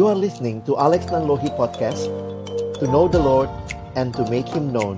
[0.00, 2.08] You are listening to Alex Nanlohi Podcast
[2.80, 3.52] To know the Lord
[4.00, 4.96] and to make Him known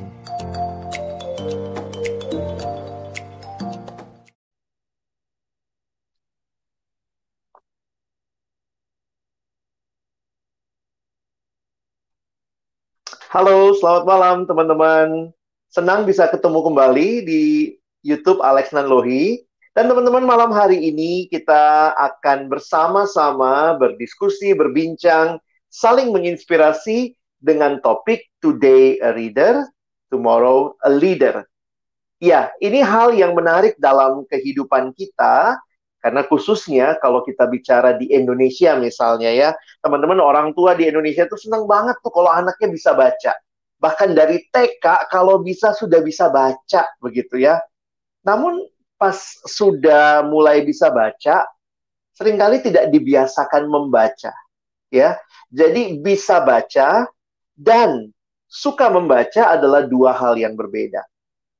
[13.34, 15.34] Halo, selamat malam teman-teman.
[15.66, 17.74] Senang bisa ketemu kembali di
[18.06, 19.50] YouTube Alex Nanlohi.
[19.72, 25.40] Dan teman-teman, malam hari ini kita akan bersama-sama berdiskusi, berbincang,
[25.72, 29.64] saling menginspirasi dengan topik Today a Reader,
[30.12, 31.48] Tomorrow a Leader.
[32.20, 35.56] Ya, ini hal yang menarik dalam kehidupan kita,
[36.04, 41.40] karena khususnya kalau kita bicara di Indonesia misalnya ya, teman-teman orang tua di Indonesia tuh
[41.40, 43.32] senang banget tuh kalau anaknya bisa baca.
[43.80, 47.56] Bahkan dari TK kalau bisa sudah bisa baca begitu ya.
[48.22, 48.68] Namun
[49.02, 49.18] pas
[49.50, 51.42] sudah mulai bisa baca,
[52.14, 54.30] sering kali tidak dibiasakan membaca.
[54.94, 55.18] Ya,
[55.50, 57.10] jadi bisa baca
[57.58, 58.14] dan
[58.46, 61.02] suka membaca adalah dua hal yang berbeda.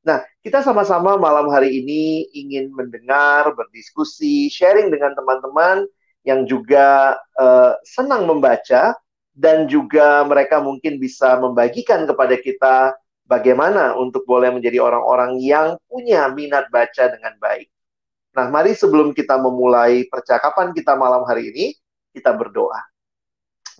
[0.06, 5.89] Nah, kita sama-sama malam hari ini ingin mendengar, berdiskusi, sharing dengan teman-teman
[6.22, 8.95] yang juga uh, senang membaca
[9.33, 12.77] dan juga mereka mungkin bisa membagikan kepada kita
[13.33, 17.72] bagaimana untuk boleh menjadi orang-orang yang punya minat baca dengan baik.
[18.36, 21.66] Nah, mari sebelum kita memulai percakapan kita malam hari ini,
[22.12, 22.80] kita berdoa.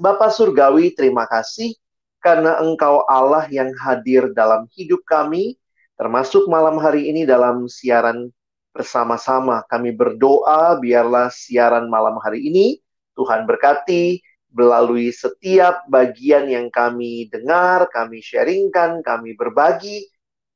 [0.01, 1.77] Bapak Surgawi, terima kasih
[2.25, 5.61] karena Engkau Allah yang hadir dalam hidup kami,
[6.01, 8.33] termasuk malam hari ini dalam siaran
[8.73, 9.69] bersama-sama.
[9.69, 12.81] Kami berdoa biarlah siaran malam hari ini
[13.13, 20.07] Tuhan berkati, melalui setiap bagian yang kami dengar, kami sharingkan, kami berbagi,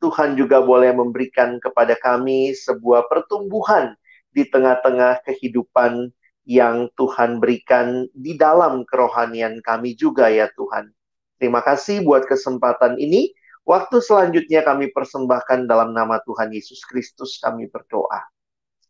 [0.01, 3.97] Tuhan juga boleh memberikan kepada kami sebuah pertumbuhan
[4.29, 6.13] di tengah-tengah kehidupan
[6.47, 10.93] yang Tuhan berikan di dalam kerohanian kami juga ya Tuhan.
[11.41, 13.33] Terima kasih buat kesempatan ini.
[13.67, 18.23] Waktu selanjutnya kami persembahkan dalam nama Tuhan Yesus Kristus kami berdoa.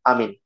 [0.04, 0.36] Amin.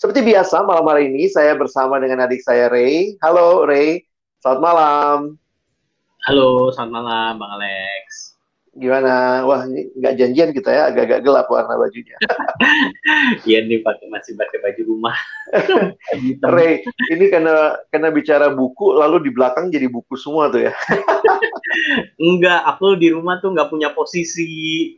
[0.00, 3.20] Seperti biasa, malam hari ini saya bersama dengan adik saya Ray.
[3.20, 4.00] Halo Ray,
[4.40, 5.36] selamat malam.
[6.24, 8.29] Halo, selamat malam Bang Alex.
[8.80, 9.44] Gimana?
[9.44, 12.16] Wah, ini nggak janjian kita ya, agak-agak gelap warna bajunya.
[13.48, 15.16] Iya nih pakai masih pakai baju rumah.
[16.54, 20.72] Ray, ini karena karena bicara buku, lalu di belakang jadi buku semua tuh ya.
[22.22, 24.46] Enggak, aku di rumah tuh nggak punya posisi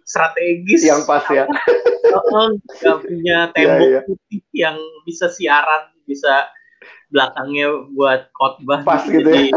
[0.03, 0.83] strategis.
[0.85, 1.47] Yang pas ya.
[1.47, 4.03] Nggak punya iya, tembok yeah, yeah.
[4.05, 4.77] putih yang
[5.07, 6.51] bisa siaran, bisa
[7.09, 8.83] belakangnya buat khotbah.
[8.83, 9.55] Pas gitu, ya.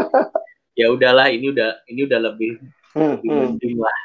[0.74, 2.62] ya udahlah, ini udah ini udah lebih
[2.96, 3.84] hmm, lebih hmm.
[3.84, 3.98] lah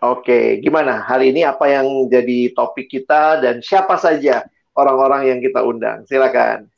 [0.00, 5.60] Oke, gimana hari ini apa yang jadi topik kita dan siapa saja orang-orang yang kita
[5.60, 6.08] undang?
[6.08, 6.72] Silakan.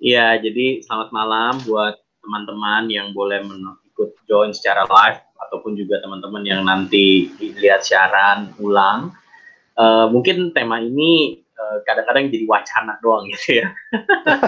[0.00, 3.44] Iya, jadi selamat malam buat teman-teman yang boleh
[3.92, 9.12] ikut join secara live ataupun juga teman-teman yang nanti dilihat siaran ulang.
[9.76, 13.68] Uh, mungkin tema ini eh, kadang-kadang jadi wacana doang gitu ya.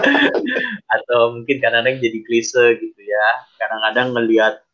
[0.97, 3.27] Atau mungkin kadang-kadang jadi klise gitu ya.
[3.61, 4.65] Kadang-kadang ngelihat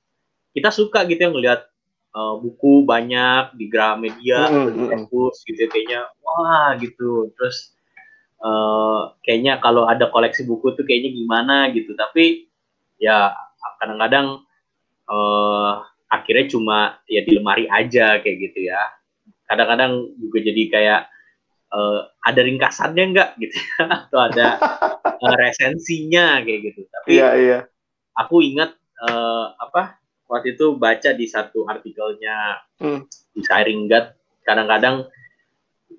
[0.55, 1.70] kita suka gitu ya ngelihat
[2.15, 5.33] uh, buku banyak di Gramedia mm -hmm.
[5.47, 7.31] gitu kayaknya wah gitu.
[7.35, 7.75] Terus
[8.43, 11.95] uh, kayaknya kalau ada koleksi buku tuh kayaknya gimana gitu.
[11.95, 12.47] Tapi
[13.01, 13.33] ya
[13.81, 14.45] kadang-kadang
[15.09, 18.81] uh, akhirnya cuma ya di lemari aja kayak gitu ya
[19.47, 21.01] kadang-kadang juga jadi kayak
[21.71, 24.47] uh, ada ringkasannya enggak gitu ya atau ada
[25.07, 27.59] uh, resensinya kayak gitu tapi iya, iya.
[28.19, 28.75] aku ingat
[29.07, 30.00] uh, apa
[30.31, 33.03] waktu itu baca di satu artikelnya hmm.
[33.35, 34.15] di Siring God
[34.47, 35.11] kadang-kadang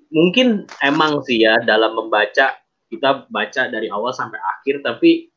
[0.09, 2.57] mungkin emang sih ya dalam membaca
[2.89, 5.29] kita baca dari awal sampai akhir tapi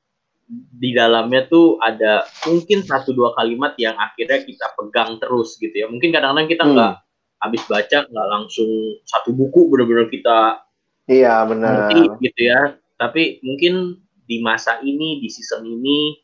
[0.48, 5.90] di dalamnya tuh ada mungkin satu dua kalimat yang akhirnya kita pegang terus gitu ya.
[5.90, 7.42] Mungkin kadang-kadang kita nggak hmm.
[7.42, 8.70] habis baca nggak langsung
[9.02, 10.62] satu buku benar-benar kita
[11.10, 11.90] iya benar
[12.22, 12.78] gitu ya.
[12.94, 16.14] Tapi mungkin di masa ini di season ini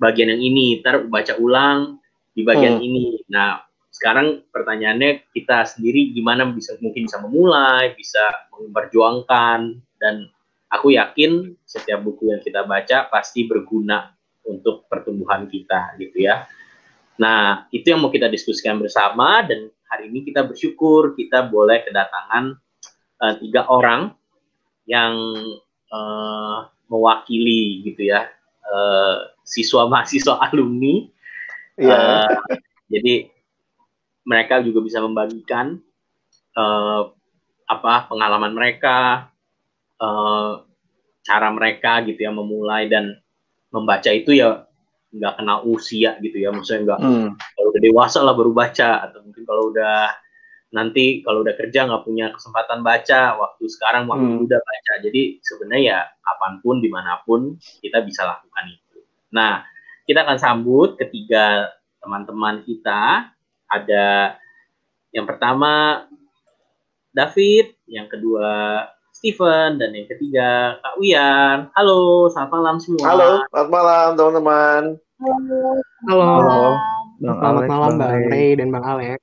[0.00, 2.00] bagian yang ini ntar baca ulang
[2.38, 2.86] di bagian hmm.
[2.86, 3.06] ini.
[3.26, 8.22] Nah sekarang pertanyaannya kita sendiri gimana bisa mungkin bisa memulai, bisa
[8.54, 10.30] memperjuangkan dan
[10.70, 14.14] aku yakin setiap buku yang kita baca pasti berguna
[14.46, 16.46] untuk pertumbuhan kita gitu ya.
[17.18, 22.54] Nah, itu yang mau kita diskusikan bersama dan hari ini kita bersyukur kita boleh kedatangan
[23.18, 24.14] uh, tiga orang
[24.86, 25.18] yang
[25.90, 28.30] uh, mewakili gitu ya
[28.64, 31.10] uh, siswa mahasiswa alumni.
[31.78, 32.26] Yeah.
[32.26, 32.58] Uh,
[32.90, 33.30] jadi
[34.26, 35.80] mereka juga bisa membagikan
[36.58, 37.14] uh,
[37.68, 39.30] apa pengalaman mereka,
[40.02, 40.66] uh,
[41.24, 43.16] cara mereka gitu ya memulai dan
[43.68, 44.64] membaca itu ya
[45.08, 47.28] nggak kenal usia gitu ya maksudnya nggak hmm.
[47.36, 50.12] kalau udah dewasa lah baru baca atau mungkin kalau udah
[50.68, 54.44] nanti kalau udah kerja nggak punya kesempatan baca waktu sekarang waktu hmm.
[54.44, 59.00] udah baca jadi sebenarnya ya kapan pun di mana pun kita bisa lakukan itu
[59.32, 59.64] nah
[60.08, 61.68] kita akan sambut ketiga
[62.00, 63.28] teman-teman kita
[63.68, 64.40] ada
[65.12, 66.08] yang pertama
[67.12, 71.68] David yang kedua Steven dan yang ketiga Kak Wian.
[71.76, 73.04] Halo, selamat malam semua.
[73.04, 74.82] Halo, selamat malam teman-teman.
[75.20, 75.62] Halo.
[76.08, 76.24] Halo.
[76.24, 76.62] Halo.
[77.18, 79.18] Bang selamat Alex, malam Bang Ray dan Bang Alex.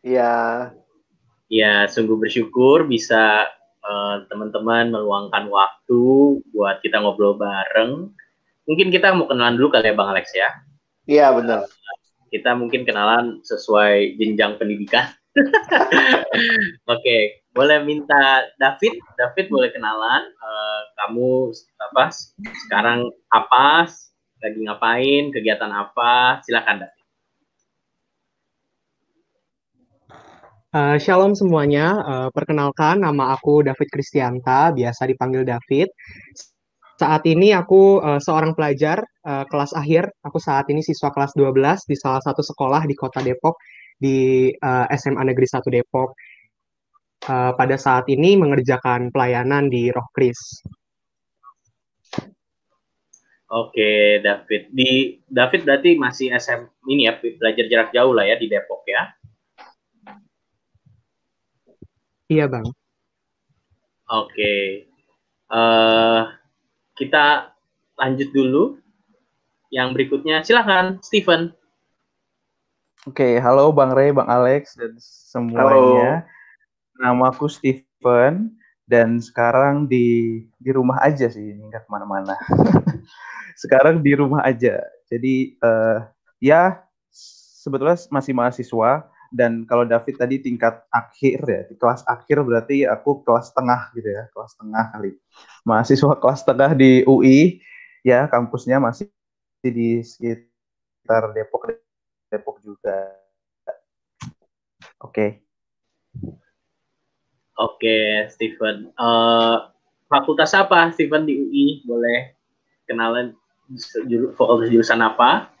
[0.00, 0.34] Iya.
[1.52, 3.46] Ya, sungguh bersyukur bisa
[3.84, 6.02] uh, teman-teman meluangkan waktu
[6.50, 8.16] buat kita ngobrol bareng.
[8.70, 10.48] Mungkin kita mau kenalan dulu kali ya Bang Alex ya.
[11.10, 11.66] Iya, benar.
[12.30, 15.10] kita mungkin kenalan sesuai jenjang pendidikan.
[15.34, 16.38] Oke,
[16.86, 17.22] okay.
[17.50, 20.22] boleh minta David, David boleh kenalan.
[20.38, 21.50] Uh, kamu
[21.90, 22.14] apa?
[22.70, 23.90] Sekarang apa?
[24.38, 25.34] Lagi ngapain?
[25.34, 26.38] Kegiatan apa?
[26.46, 27.02] Silakan David.
[30.70, 35.90] Uh, shalom semuanya, uh, perkenalkan nama aku David Kristianta, biasa dipanggil David.
[37.00, 41.88] Saat ini aku uh, seorang pelajar uh, kelas akhir, aku saat ini siswa kelas 12
[41.88, 43.56] di salah satu sekolah di kota Depok
[43.96, 46.12] di uh, eh, SMA Negeri 1 Depok.
[47.24, 50.60] Uh, pada saat ini mengerjakan pelayanan di Roh Kris.
[53.48, 54.68] Oke, David.
[54.68, 59.02] Di David berarti masih SM ini ya belajar jarak jauh lah ya di Depok ya.
[62.28, 62.68] Iya, Bang.
[64.04, 64.84] Oke.
[65.48, 66.39] Uh,
[67.00, 67.56] kita
[67.96, 68.76] lanjut dulu.
[69.72, 71.56] Yang berikutnya silahkan, Steven.
[73.08, 76.20] Oke, halo Bang Ray, Bang Alex, dan semuanya.
[76.20, 77.00] Halo.
[77.00, 78.52] Nama aku Steven,
[78.84, 82.36] dan sekarang di di rumah aja sih, nggak ke mana-mana.
[83.62, 84.82] sekarang di rumah aja.
[85.08, 86.04] Jadi uh,
[86.42, 86.82] ya
[87.62, 93.54] sebetulnya masih mahasiswa, dan kalau David tadi tingkat akhir ya, kelas akhir berarti aku kelas
[93.54, 95.14] tengah gitu ya, kelas tengah kali.
[95.62, 97.62] Mahasiswa kelas tengah di UI,
[98.02, 99.06] ya kampusnya masih
[99.62, 101.70] di sekitar Depok
[102.26, 103.14] Depok juga.
[105.00, 105.14] Oke.
[105.14, 105.30] Okay.
[107.60, 108.88] Oke, okay, Steven.
[108.96, 109.68] Uh,
[110.08, 111.66] fakultas apa, Steven di UI?
[111.84, 112.32] Boleh
[112.88, 113.36] kenalan
[114.08, 115.52] jurusan apa?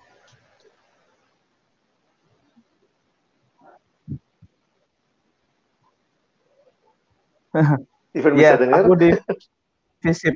[8.10, 8.82] Steven bisa ya, dengar?
[8.84, 9.10] Aku di
[10.02, 10.34] FISIP.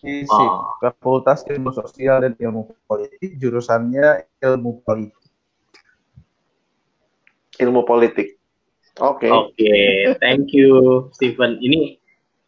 [0.00, 0.76] FISIP, oh.
[0.80, 5.24] Fakultas Ilmu Sosial dan Ilmu Politik, jurusannya Ilmu Politik
[7.58, 8.38] ilmu politik.
[9.02, 9.26] Oke.
[9.26, 9.30] Okay.
[9.30, 10.14] Oke, okay.
[10.22, 11.58] thank you Stephen.
[11.58, 11.98] Ini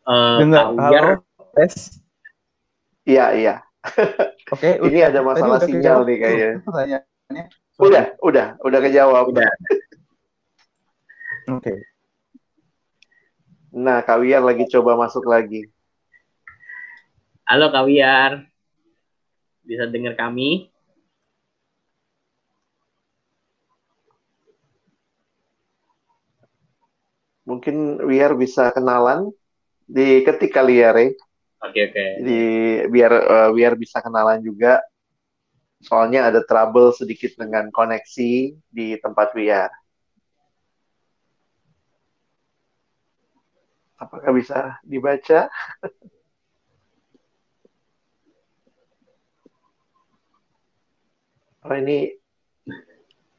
[0.07, 1.23] uh, Dengar, halo,
[1.59, 1.99] tes.
[3.07, 3.55] Iya, iya.
[4.55, 6.51] Oke, okay, ini ada masalah sinyal nih kayaknya.
[6.63, 7.45] Pertanyaannya.
[7.77, 9.25] Udah, udah, udah kejawab.
[9.31, 9.51] Udah.
[11.51, 11.63] Oke.
[11.63, 11.79] Okay.
[13.77, 15.69] Nah, Kawiar lagi coba masuk lagi.
[17.45, 18.49] Halo Kawiar.
[19.61, 20.73] Bisa dengar kami?
[27.47, 29.31] mungkin biar bisa kenalan
[29.87, 31.15] di ketik kali ya Rey.
[31.63, 31.95] Oke okay, oke.
[31.95, 32.11] Okay.
[32.21, 32.41] Di
[32.91, 34.83] biar uh, biar bisa kenalan juga.
[35.81, 38.33] Soalnya ada trouble sedikit dengan koneksi
[38.67, 39.71] di tempat biar.
[43.97, 45.49] Apakah bisa dibaca?
[51.67, 52.15] oh ini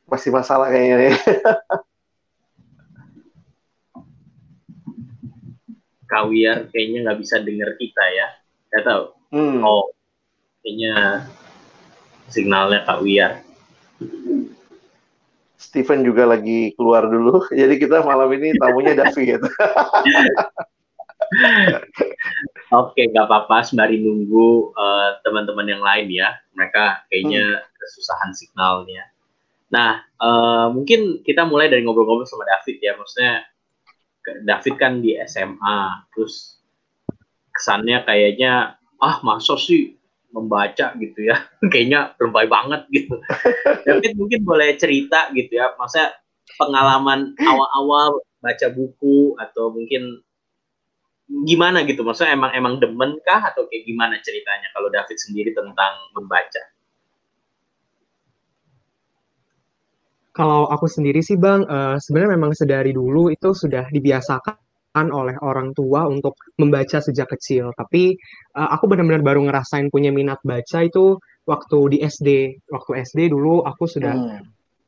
[0.08, 1.16] masih masalah kayaknya.
[6.08, 8.28] Kawiar kayaknya nggak bisa dengar kita ya.
[8.72, 9.04] Gak tahu.
[9.32, 9.60] Hmm.
[9.64, 9.92] Oh,
[10.64, 11.28] kayaknya
[12.32, 13.44] signalnya Kawiar.
[15.68, 19.44] Steven juga lagi keluar dulu, jadi kita malam ini tamunya David.
[22.72, 26.40] Oke, nggak apa-apa, sembari nunggu uh, teman-teman yang lain ya.
[26.56, 27.68] Mereka kayaknya hmm.
[27.76, 29.04] kesusahan signalnya.
[29.68, 32.96] Nah, uh, mungkin kita mulai dari ngobrol-ngobrol sama David ya.
[32.96, 33.44] Maksudnya
[34.48, 35.80] David kan di SMA,
[36.16, 36.64] terus
[37.52, 39.97] kesannya kayaknya ah masa sih
[40.38, 41.42] membaca gitu ya,
[41.74, 43.18] kayaknya lebay banget gitu.
[43.90, 46.14] David mungkin boleh cerita gitu ya, masa
[46.62, 50.22] pengalaman awal-awal baca buku atau mungkin
[51.44, 55.94] gimana gitu, maksudnya emang emang demen kah atau kayak gimana ceritanya kalau David sendiri tentang
[56.16, 56.64] membaca?
[60.32, 64.67] Kalau aku sendiri sih Bang, uh, sebenarnya memang sedari dulu itu sudah dibiasakan
[65.14, 67.70] oleh orang tua untuk membaca sejak kecil.
[67.78, 68.18] Tapi
[68.58, 72.30] uh, aku benar-benar baru ngerasain punya minat baca itu waktu di SD.
[72.74, 74.42] Waktu SD dulu aku sudah hmm.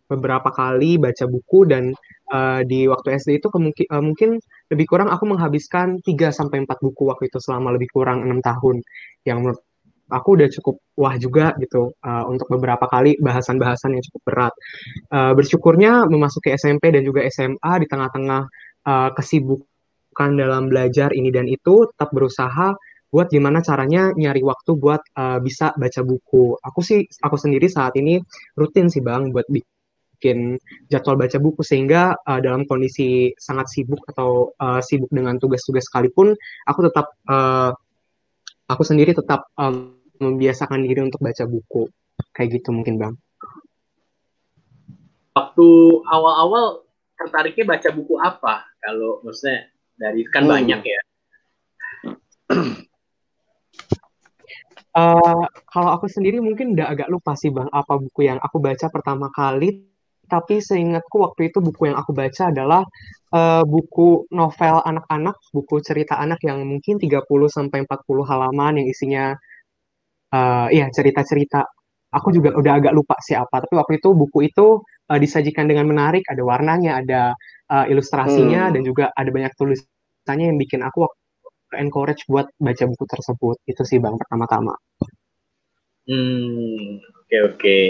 [0.10, 1.94] beberapa kali baca buku dan
[2.34, 4.30] uh, di waktu SD itu kemungkin, uh, mungkin
[4.74, 8.82] lebih kurang aku menghabiskan 3 sampai 4 buku waktu itu selama lebih kurang enam tahun.
[9.24, 9.62] Yang menurut
[10.10, 14.54] aku udah cukup wah juga gitu uh, untuk beberapa kali bahasan-bahasan yang cukup berat.
[15.14, 18.42] Uh, bersyukurnya memasuki SMP dan juga SMA di tengah-tengah
[18.90, 19.70] uh, kesibukan
[20.28, 22.76] dalam belajar ini dan itu tetap berusaha
[23.10, 26.60] buat gimana caranya nyari waktu buat uh, bisa baca buku.
[26.62, 28.22] Aku sih aku sendiri saat ini
[28.54, 30.60] rutin sih Bang buat bikin
[30.92, 36.38] jadwal baca buku sehingga uh, dalam kondisi sangat sibuk atau uh, sibuk dengan tugas-tugas sekalipun
[36.70, 37.74] aku tetap uh,
[38.70, 41.90] aku sendiri tetap um, membiasakan diri untuk baca buku.
[42.36, 43.16] Kayak gitu mungkin bang.
[45.34, 45.68] Waktu
[46.04, 46.84] awal-awal
[47.16, 48.68] tertariknya baca buku apa?
[48.84, 50.52] Kalau maksudnya dari kan hmm.
[50.56, 51.02] banyak ya
[54.96, 55.44] uh,
[55.76, 59.28] kalau aku sendiri mungkin udah agak lupa sih bang apa buku yang aku baca pertama
[59.36, 59.90] kali
[60.30, 62.86] tapi seingatku waktu itu buku yang aku baca adalah
[63.34, 69.26] uh, buku novel anak-anak, buku cerita anak yang mungkin 30 sampai 40 halaman yang isinya
[70.32, 71.66] uh, ya cerita-cerita.
[72.10, 76.26] Aku juga udah agak lupa siapa, tapi waktu itu buku itu uh, disajikan dengan menarik,
[76.26, 77.22] ada warnanya, ada
[77.70, 78.74] uh, ilustrasinya, hmm.
[78.74, 81.06] dan juga ada banyak tulisannya yang bikin aku
[81.78, 83.56] encourage buat baca buku tersebut.
[83.70, 84.74] Itu sih bang pertama-tama.
[86.10, 87.58] Hmm, oke okay, oke.
[87.62, 87.84] Okay.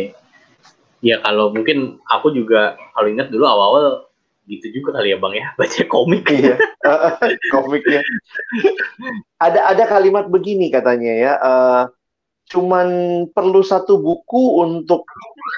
[1.00, 4.10] Ya kalau mungkin aku juga kalau ingat dulu awal-awal
[4.50, 6.58] gitu juga kali ya bang ya baca komik iya
[7.54, 8.02] komiknya
[9.38, 11.84] ada ada kalimat begini katanya ya uh,
[12.50, 12.88] cuman
[13.29, 15.06] perlu satu buku untuk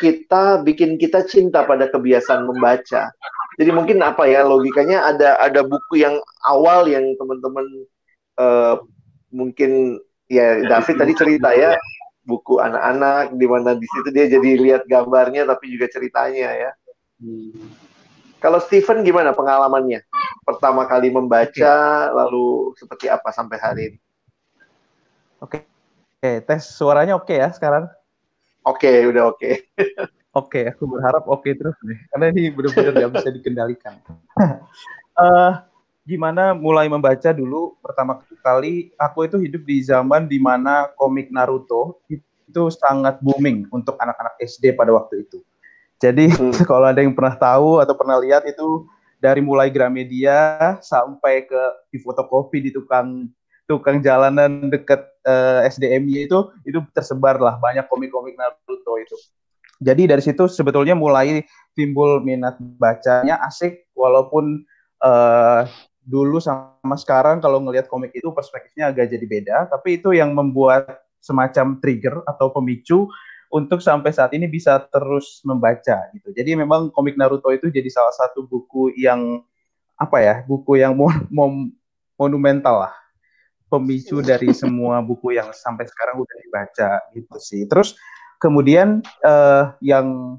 [0.03, 3.09] kita bikin kita cinta pada kebiasaan membaca.
[3.55, 7.65] Jadi mungkin apa ya logikanya ada ada buku yang awal yang teman-teman
[8.39, 8.75] uh,
[9.31, 11.75] mungkin ya David tadi cerita ya
[12.27, 16.71] buku anak-anak di mana di situ dia jadi lihat gambarnya tapi juga ceritanya ya.
[17.23, 17.71] Hmm.
[18.41, 20.01] Kalau Stephen gimana pengalamannya?
[20.41, 23.99] Pertama kali membaca lalu seperti apa sampai hari ini?
[25.37, 25.70] Oke.
[26.21, 27.89] Oke, tes suaranya oke ya sekarang?
[28.61, 29.57] Oke, udah oke.
[30.37, 33.97] oke, aku berharap oke terus nih, karena ini benar-benar nggak bisa dikendalikan.
[35.17, 35.65] uh,
[36.05, 42.05] gimana mulai membaca dulu pertama kali aku itu hidup di zaman di mana komik Naruto
[42.05, 45.41] itu sangat booming untuk anak-anak SD pada waktu itu.
[45.97, 46.53] Jadi hmm.
[46.69, 48.85] kalau ada yang pernah tahu atau pernah lihat itu
[49.17, 53.25] dari mulai Gramedia sampai ke di fotokopi di tukang
[53.65, 59.17] tukang jalanan dekat uh, eh, SDMY itu itu tersebar lah banyak komik-komik Naruto itu.
[59.81, 61.41] Jadi dari situ sebetulnya mulai
[61.73, 64.61] timbul minat bacanya asik walaupun
[65.01, 65.65] uh,
[66.05, 71.01] dulu sama sekarang kalau ngelihat komik itu perspektifnya agak jadi beda, tapi itu yang membuat
[71.21, 73.09] semacam trigger atau pemicu
[73.51, 76.29] untuk sampai saat ini bisa terus membaca gitu.
[76.29, 79.41] Jadi memang komik Naruto itu jadi salah satu buku yang
[79.97, 81.53] apa ya, buku yang mon mon
[82.21, 83.00] monumental lah
[83.71, 87.63] pemicu dari semua buku yang sampai sekarang udah dibaca gitu sih.
[87.71, 87.95] Terus
[88.43, 90.37] kemudian uh, yang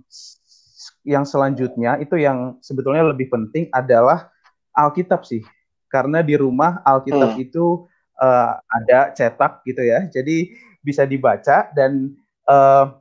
[1.03, 4.29] yang selanjutnya itu yang sebetulnya lebih penting adalah
[4.77, 5.41] Alkitab sih.
[5.89, 7.45] Karena di rumah Alkitab hmm.
[7.49, 7.89] itu
[8.21, 10.05] uh, ada cetak gitu ya.
[10.13, 10.53] Jadi
[10.85, 12.13] bisa dibaca dan
[12.45, 13.01] uh,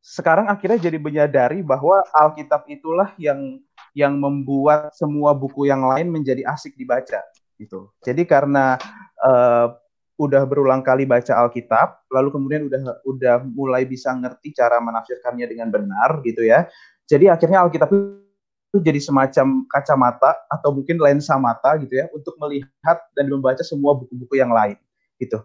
[0.00, 3.60] sekarang akhirnya jadi menyadari bahwa Alkitab itulah yang
[3.92, 7.20] yang membuat semua buku yang lain menjadi asik dibaca
[7.60, 7.92] gitu.
[8.00, 8.80] Jadi karena
[9.20, 9.76] uh,
[10.16, 15.68] udah berulang kali baca Alkitab, lalu kemudian udah udah mulai bisa ngerti cara menafsirkannya dengan
[15.68, 16.64] benar gitu ya.
[17.04, 22.98] Jadi akhirnya Alkitab itu jadi semacam kacamata atau mungkin lensa mata gitu ya untuk melihat
[23.12, 24.76] dan membaca semua buku-buku yang lain
[25.20, 25.42] gitu.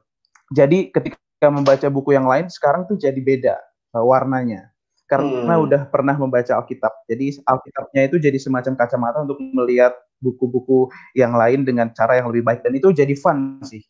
[0.53, 3.55] Jadi ketika membaca buku yang lain sekarang tuh jadi beda
[3.97, 4.69] uh, warnanya
[5.05, 5.65] karena hmm.
[5.69, 7.05] udah pernah membaca Alkitab.
[7.09, 12.43] Jadi Alkitabnya itu jadi semacam kacamata untuk melihat buku-buku yang lain dengan cara yang lebih
[12.45, 12.59] baik.
[12.65, 13.83] Dan itu jadi fun sih.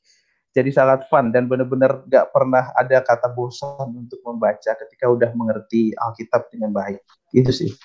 [0.56, 5.92] Jadi sangat fun dan benar-benar gak pernah ada kata bosan untuk membaca ketika udah mengerti
[5.92, 7.04] Alkitab dengan baik.
[7.36, 7.76] Itu sih.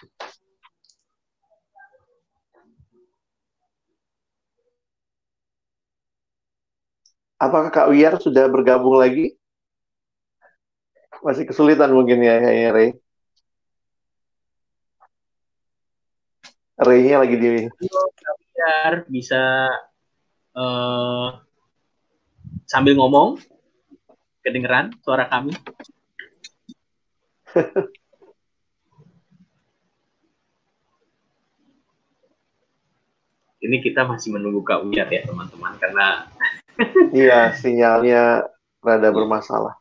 [7.41, 9.35] Apakah Kak Wiyar sudah bergabung lagi?
[11.25, 12.93] Masih kesulitan mungkin ya, ya, ya
[16.81, 17.69] Ray-nya lagi di
[18.57, 19.69] biar bisa
[20.57, 21.29] uh,
[22.65, 23.37] sambil ngomong
[24.41, 25.53] kedengeran suara kami.
[33.61, 36.25] ini kita masih menunggu Kak Wiyar ya teman-teman karena
[37.21, 38.49] iya sinyalnya
[38.81, 39.77] rada bermasalah.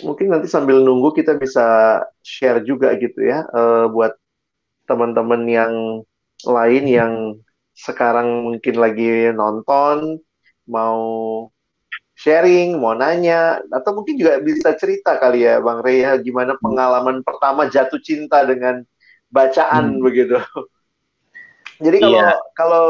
[0.00, 4.19] Mungkin nanti sambil nunggu kita bisa share juga gitu ya uh, buat
[4.90, 5.74] teman-teman yang
[6.42, 7.12] lain yang
[7.78, 10.18] sekarang mungkin lagi nonton
[10.66, 10.98] mau
[12.20, 16.60] sharing, mau nanya, atau mungkin juga bisa cerita kali ya, Bang Rey, ya, gimana hmm.
[16.60, 18.84] pengalaman pertama jatuh cinta dengan
[19.32, 20.04] bacaan hmm.
[20.04, 20.36] begitu.
[21.84, 22.36] Jadi kalau iya.
[22.52, 22.88] kalau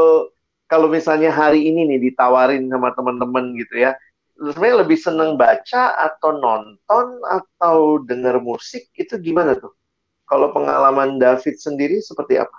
[0.66, 3.94] kalau misalnya hari ini nih ditawarin sama teman-teman gitu ya,
[4.34, 9.70] sebenarnya lebih seneng baca atau nonton atau dengar musik itu gimana tuh?
[10.30, 12.58] Kalau pengalaman David sendiri seperti apa?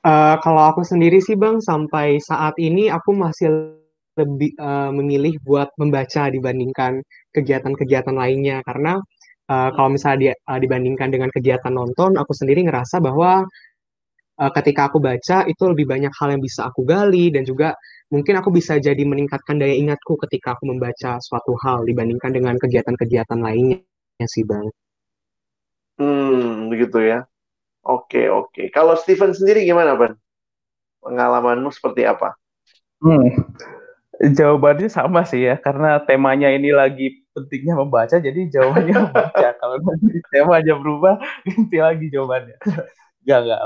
[0.00, 3.76] Uh, kalau aku sendiri sih Bang, sampai saat ini aku masih
[4.20, 7.00] lebih uh, memilih buat membaca dibandingkan
[7.32, 9.00] kegiatan-kegiatan lainnya karena
[9.48, 13.44] uh, kalau misalnya di, uh, dibandingkan dengan kegiatan nonton, aku sendiri ngerasa bahwa
[14.40, 17.76] uh, ketika aku baca itu lebih banyak hal yang bisa aku gali dan juga
[18.10, 23.38] mungkin aku bisa jadi meningkatkan daya ingatku ketika aku membaca suatu hal dibandingkan dengan kegiatan-kegiatan
[23.38, 24.68] lainnya sih Bang.
[26.00, 27.28] Hmm, begitu ya.
[27.84, 28.68] Oke, oke.
[28.72, 30.12] Kalau Steven sendiri gimana, Ban?
[31.00, 32.36] Pengalamanmu seperti apa?
[33.00, 33.48] Hmm.
[34.20, 39.48] Jawabannya sama sih ya, karena temanya ini lagi pentingnya membaca, jadi jawabannya membaca.
[39.56, 41.14] Kalau nanti temanya berubah,
[41.48, 42.56] ganti lagi jawabannya.
[43.24, 43.60] Gak, gak.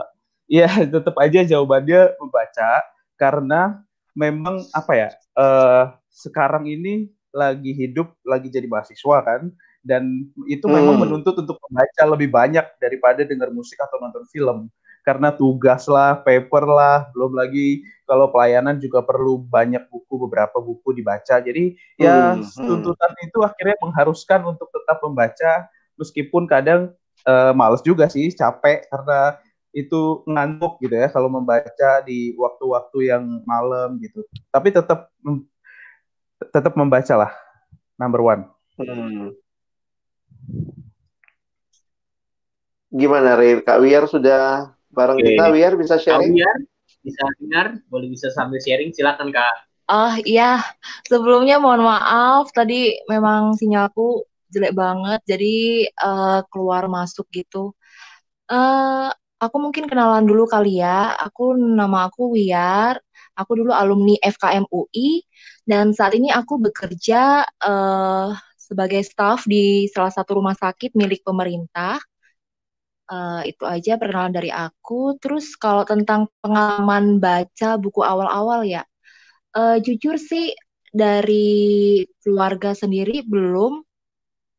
[0.46, 2.70] Iya, tetap aja jawabannya membaca,
[3.18, 3.82] karena
[4.14, 9.50] memang apa ya, uh, sekarang ini lagi hidup, lagi jadi mahasiswa kan,
[9.83, 10.75] dan itu hmm.
[10.75, 14.71] memang menuntut untuk membaca lebih banyak daripada dengar musik atau nonton film
[15.04, 20.97] karena tugas lah, paper lah, belum lagi kalau pelayanan juga perlu banyak buku, beberapa buku
[20.97, 21.44] dibaca.
[21.44, 22.64] Jadi ya hmm, hmm.
[22.64, 25.68] tuntutan itu akhirnya mengharuskan untuk tetap membaca
[26.00, 26.97] meskipun kadang
[27.28, 29.37] uh, males juga sih, capek karena
[29.75, 34.23] itu ngantuk gitu ya kalau membaca di waktu-waktu yang malam gitu.
[34.54, 35.10] Tapi tetap
[36.54, 37.32] tetap membaca lah,
[37.99, 38.43] number one.
[38.78, 39.34] Hmm.
[42.95, 43.67] Gimana, Rir?
[43.67, 45.26] Kak Wiar sudah bareng Oke.
[45.34, 45.45] kita?
[45.50, 46.30] Wiar bisa sharing?
[46.30, 46.58] Kak Wiar
[47.02, 47.67] bisa dengar?
[47.91, 48.95] Boleh bisa sambil sharing?
[48.95, 49.67] Silakan, Kak.
[49.84, 50.65] Oh iya,
[51.04, 55.56] sebelumnya mohon maaf tadi memang sinyalku jelek banget, jadi
[56.00, 57.76] uh, keluar masuk gitu.
[58.49, 59.13] Uh,
[59.47, 61.15] aku mungkin kenalan dulu kali ya.
[61.28, 62.99] Aku nama aku Wiar.
[63.35, 65.26] Aku dulu alumni FKM UI
[65.67, 71.99] dan saat ini aku bekerja uh, sebagai staff di salah satu rumah sakit milik pemerintah.
[73.04, 75.19] Uh, itu aja perkenalan dari aku.
[75.21, 78.87] Terus kalau tentang pengalaman baca buku awal-awal ya,
[79.59, 80.54] uh, jujur sih
[80.95, 83.83] dari keluarga sendiri belum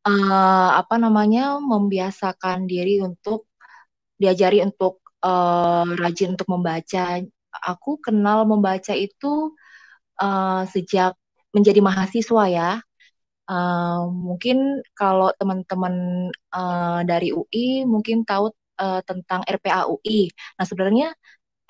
[0.06, 3.48] uh, apa namanya membiasakan diri untuk
[4.20, 7.20] diajari untuk uh, rajin untuk membaca.
[7.56, 9.56] Aku kenal membaca itu
[10.20, 11.16] uh, sejak
[11.56, 12.70] menjadi mahasiswa ya.
[13.46, 15.94] Uh, mungkin kalau teman-teman
[16.50, 18.50] uh, dari UI mungkin tahu
[18.82, 20.28] uh, tentang RPA UI.
[20.58, 21.14] Nah sebenarnya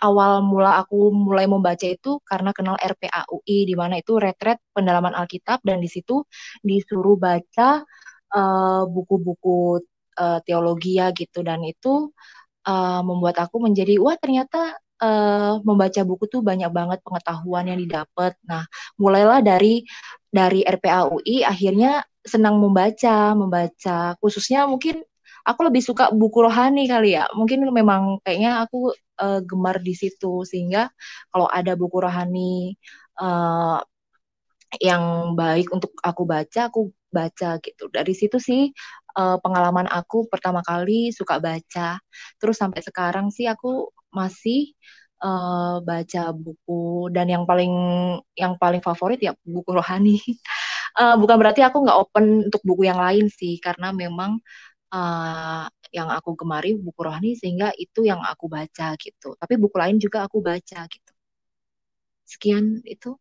[0.00, 5.12] awal mula aku mulai membaca itu karena kenal RPA UI di mana itu retret pendalaman
[5.16, 6.24] Alkitab dan di situ
[6.64, 7.84] disuruh baca
[8.92, 12.10] buku-buku uh, uh, teologi ya gitu dan itu
[12.66, 18.36] uh, membuat aku menjadi wah ternyata uh, membaca buku tuh banyak banget pengetahuan yang didapat.
[18.44, 18.64] Nah,
[19.00, 19.84] mulailah dari
[20.28, 25.00] dari RPA UI akhirnya senang membaca, membaca khususnya mungkin
[25.46, 27.30] aku lebih suka buku rohani kali ya.
[27.32, 30.90] Mungkin memang kayaknya aku uh, gemar di situ sehingga
[31.30, 32.74] kalau ada buku rohani
[33.22, 33.78] uh,
[34.82, 37.88] yang baik untuk aku baca, aku baca gitu.
[37.88, 38.74] Dari situ sih
[39.16, 41.98] uh, pengalaman aku pertama kali suka baca.
[42.36, 44.76] Terus sampai sekarang sih aku masih
[45.24, 47.72] uh, baca buku dan yang paling
[48.36, 50.20] yang paling favorit ya buku rohani.
[51.00, 54.38] uh, bukan berarti aku nggak open untuk buku yang lain sih karena memang
[54.92, 59.32] uh, yang aku gemari buku rohani sehingga itu yang aku baca gitu.
[59.40, 61.12] Tapi buku lain juga aku baca gitu.
[62.26, 63.16] Sekian itu.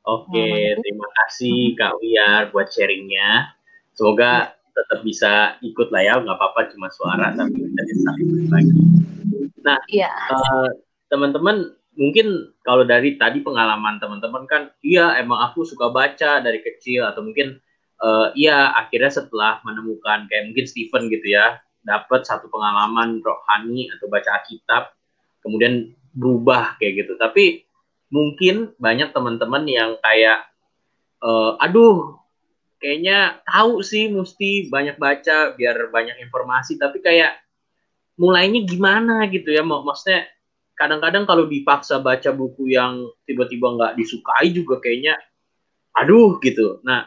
[0.00, 3.52] Oke, terima kasih Kak Wiar buat sharingnya.
[3.92, 8.74] Semoga tetap bisa ikut lah ya, nggak apa-apa cuma suara, tapi kita bisa ikut lagi.
[9.60, 10.12] Nah, ya.
[10.32, 10.68] uh,
[11.12, 17.04] teman-teman mungkin kalau dari tadi pengalaman teman-teman kan, iya emang aku suka baca dari kecil
[17.04, 17.58] atau mungkin
[18.00, 24.06] uh, iya akhirnya setelah menemukan kayak mungkin Stephen gitu ya, dapat satu pengalaman rohani atau
[24.06, 24.92] baca Alkitab,
[25.40, 27.12] kemudian berubah kayak gitu.
[27.16, 27.64] Tapi
[28.10, 30.46] mungkin banyak teman-teman yang kayak,
[31.24, 32.19] uh, aduh
[32.80, 37.36] kayaknya tahu sih mesti banyak baca biar banyak informasi tapi kayak
[38.16, 39.60] mulainya gimana gitu ya.
[39.62, 40.26] Maksudnya
[40.74, 45.20] kadang-kadang kalau dipaksa baca buku yang tiba-tiba nggak disukai juga kayaknya
[45.92, 46.80] aduh gitu.
[46.82, 47.04] Nah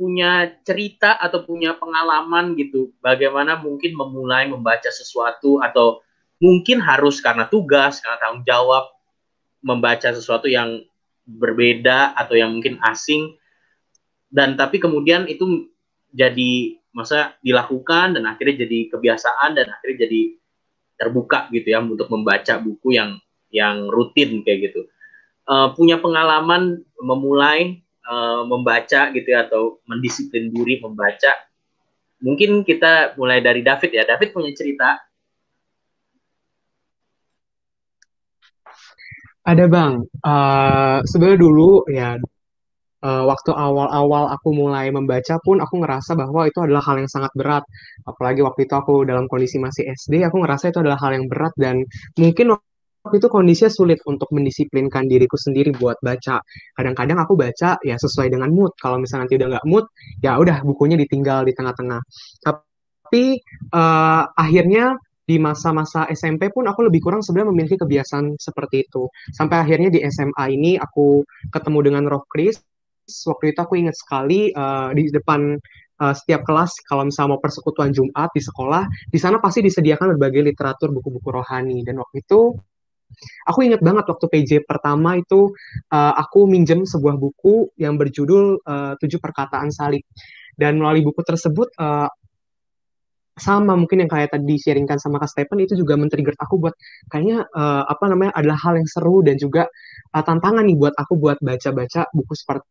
[0.00, 6.00] punya cerita atau punya pengalaman gitu bagaimana mungkin memulai membaca sesuatu atau
[6.40, 8.88] mungkin harus karena tugas karena tanggung jawab
[9.60, 10.80] membaca sesuatu yang
[11.28, 13.36] berbeda atau yang mungkin asing
[14.30, 15.66] dan tapi kemudian itu
[16.14, 20.22] jadi masa dilakukan dan akhirnya jadi kebiasaan dan akhirnya jadi
[20.98, 23.18] terbuka gitu ya untuk membaca buku yang
[23.50, 24.86] yang rutin kayak gitu.
[25.50, 31.34] Uh, punya pengalaman memulai uh, membaca gitu ya atau mendisiplin diri membaca.
[32.22, 34.04] Mungkin kita mulai dari David ya.
[34.06, 35.00] David punya cerita?
[39.40, 42.20] Ada bang, uh, sebenarnya dulu ya
[43.04, 47.32] uh, waktu awal-awal aku mulai membaca pun aku ngerasa bahwa itu adalah hal yang sangat
[47.36, 47.64] berat.
[48.04, 51.52] Apalagi waktu itu aku dalam kondisi masih SD, aku ngerasa itu adalah hal yang berat
[51.56, 51.84] dan
[52.16, 52.56] mungkin
[53.00, 56.44] waktu itu kondisinya sulit untuk mendisiplinkan diriku sendiri buat baca.
[56.76, 58.76] Kadang-kadang aku baca ya sesuai dengan mood.
[58.76, 59.84] Kalau misalnya nanti udah nggak mood,
[60.20, 62.00] ya udah bukunya ditinggal di tengah-tengah.
[62.44, 63.40] Tapi
[63.72, 69.06] uh, akhirnya di masa-masa SMP pun aku lebih kurang sebenarnya memiliki kebiasaan seperti itu.
[69.30, 71.22] Sampai akhirnya di SMA ini aku
[71.54, 72.58] ketemu dengan Roh Chris.
[73.26, 75.58] Waktu itu aku ingat sekali uh, di depan
[76.00, 80.46] uh, setiap kelas kalau misalnya mau persekutuan Jumat di sekolah, di sana pasti disediakan berbagai
[80.54, 82.54] literatur buku-buku rohani dan waktu itu
[83.50, 85.52] Aku ingat banget waktu PJ pertama itu
[85.90, 90.06] uh, aku minjem sebuah buku yang berjudul uh, Tujuh Perkataan Salib.
[90.54, 92.08] Dan melalui buku tersebut uh,
[93.40, 96.76] sama mungkin yang kayak tadi sharingkan sama Kak Stephen itu juga men-trigger aku buat
[97.08, 99.64] kayaknya uh, apa namanya adalah hal yang seru dan juga
[100.12, 102.68] uh, tantangan nih buat aku buat baca-baca buku seperti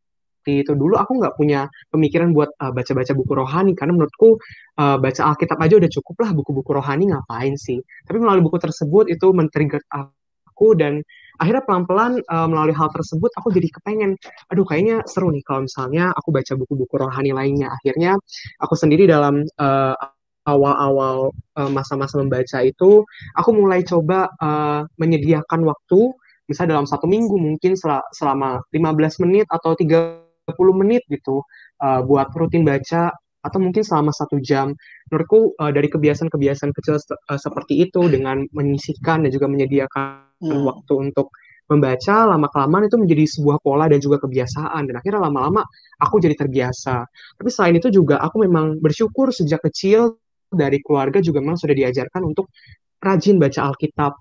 [0.66, 0.74] itu.
[0.74, 4.42] Dulu aku nggak punya pemikiran buat uh, baca-baca buku rohani karena menurutku
[4.82, 7.80] uh, baca Alkitab aja udah cukup lah buku-buku rohani ngapain sih?
[8.06, 11.06] Tapi melalui buku tersebut itu men-trigger aku dan
[11.40, 14.20] akhirnya pelan-pelan uh, melalui hal tersebut aku jadi kepengen
[14.52, 17.72] aduh kayaknya seru nih kalau misalnya aku baca buku-buku rohani lainnya.
[17.72, 18.18] Akhirnya
[18.60, 19.96] aku sendiri dalam uh,
[20.48, 23.06] awal-awal uh, masa-masa membaca itu
[23.38, 26.16] aku mulai coba uh, menyediakan waktu
[26.50, 31.44] bisa dalam satu minggu mungkin sel selama 15 menit atau 30 menit gitu
[31.82, 34.76] uh, buat rutin baca atau mungkin selama satu jam.
[35.10, 40.64] Menurutku uh, dari kebiasaan-kebiasaan kecil uh, seperti itu dengan menyisihkan dan juga menyediakan hmm.
[40.68, 41.32] waktu untuk
[41.70, 45.62] membaca lama kelamaan itu menjadi sebuah pola dan juga kebiasaan dan akhirnya lama-lama
[46.02, 47.06] aku jadi terbiasa.
[47.38, 50.18] Tapi selain itu juga aku memang bersyukur sejak kecil
[50.50, 52.50] dari keluarga juga memang sudah diajarkan untuk
[52.98, 54.18] rajin baca Alkitab.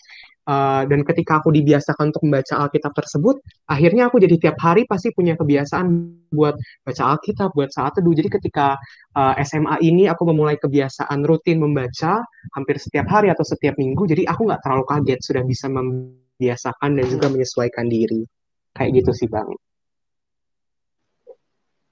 [0.48, 3.36] Uh, dan ketika aku dibiasakan untuk membaca Alkitab tersebut,
[3.68, 5.84] akhirnya aku jadi tiap hari pasti punya kebiasaan
[6.32, 6.56] buat
[6.88, 8.16] baca Alkitab, buat saat teduh.
[8.16, 8.80] Jadi ketika
[9.12, 12.24] uh, eh, SMA ini aku memulai kebiasaan rutin membaca
[12.56, 17.04] hampir setiap hari atau setiap minggu, jadi aku nggak terlalu kaget sudah bisa membiasakan dan
[17.12, 18.24] juga menyesuaikan diri.
[18.72, 19.52] Kayak gitu sih Bang.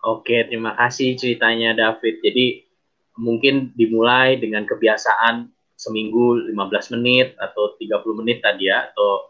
[0.01, 2.25] Oke, terima kasih ceritanya David.
[2.25, 2.64] Jadi
[3.21, 9.29] mungkin dimulai dengan kebiasaan seminggu 15 menit atau 30 menit tadi ya atau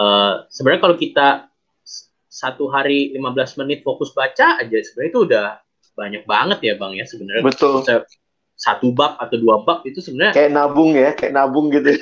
[0.00, 1.28] uh, sebenarnya kalau kita
[2.32, 5.48] satu hari 15 menit fokus baca aja sebenarnya itu udah
[5.92, 7.44] banyak banget ya Bang ya sebenarnya.
[7.44, 7.84] Betul.
[8.56, 11.92] Satu bab atau dua bab itu sebenarnya kayak nabung ya, kayak nabung gitu.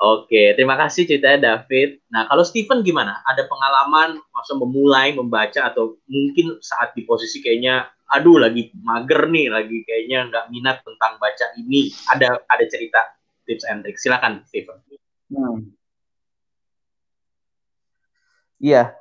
[0.00, 2.00] Oke, terima kasih ceritanya David.
[2.08, 3.20] Nah, kalau Steven gimana?
[3.28, 9.46] Ada pengalaman masa memulai membaca atau mungkin saat di posisi kayaknya aduh lagi mager nih,
[9.48, 11.94] lagi kayaknya nggak minat tentang baca ini.
[12.10, 13.00] Ada ada cerita
[13.46, 13.96] tips and trick.
[13.96, 14.78] Silakan, Stephen.
[15.30, 15.70] Hmm.
[18.60, 18.92] Iya,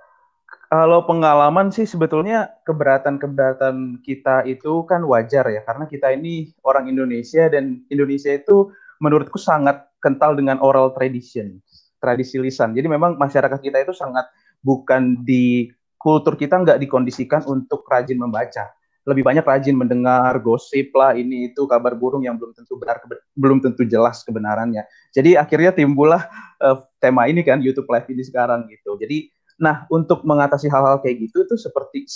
[0.71, 7.49] kalau pengalaman sih sebetulnya keberatan-keberatan kita itu kan wajar ya, karena kita ini orang Indonesia
[7.51, 8.71] dan Indonesia itu
[9.03, 11.59] menurutku sangat kental dengan oral tradition,
[11.99, 12.71] tradisi lisan.
[12.71, 14.31] Jadi memang masyarakat kita itu sangat
[14.63, 15.67] bukan di
[15.99, 18.71] kultur kita nggak dikondisikan untuk rajin membaca
[19.07, 22.99] lebih banyak rajin mendengar gosip lah ini itu kabar burung yang belum tentu benar
[23.33, 24.83] belum tentu jelas kebenarannya.
[25.15, 26.27] Jadi akhirnya timbullah
[26.59, 28.99] uh, tema ini kan YouTube Live ini sekarang gitu.
[28.99, 32.07] Jadi nah untuk mengatasi hal-hal kayak gitu itu seperti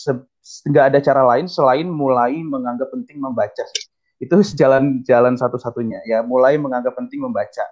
[0.72, 3.64] nggak se ada cara lain selain mulai menganggap penting membaca.
[4.20, 7.64] Itu jalan-jalan satu-satunya ya, mulai menganggap penting membaca.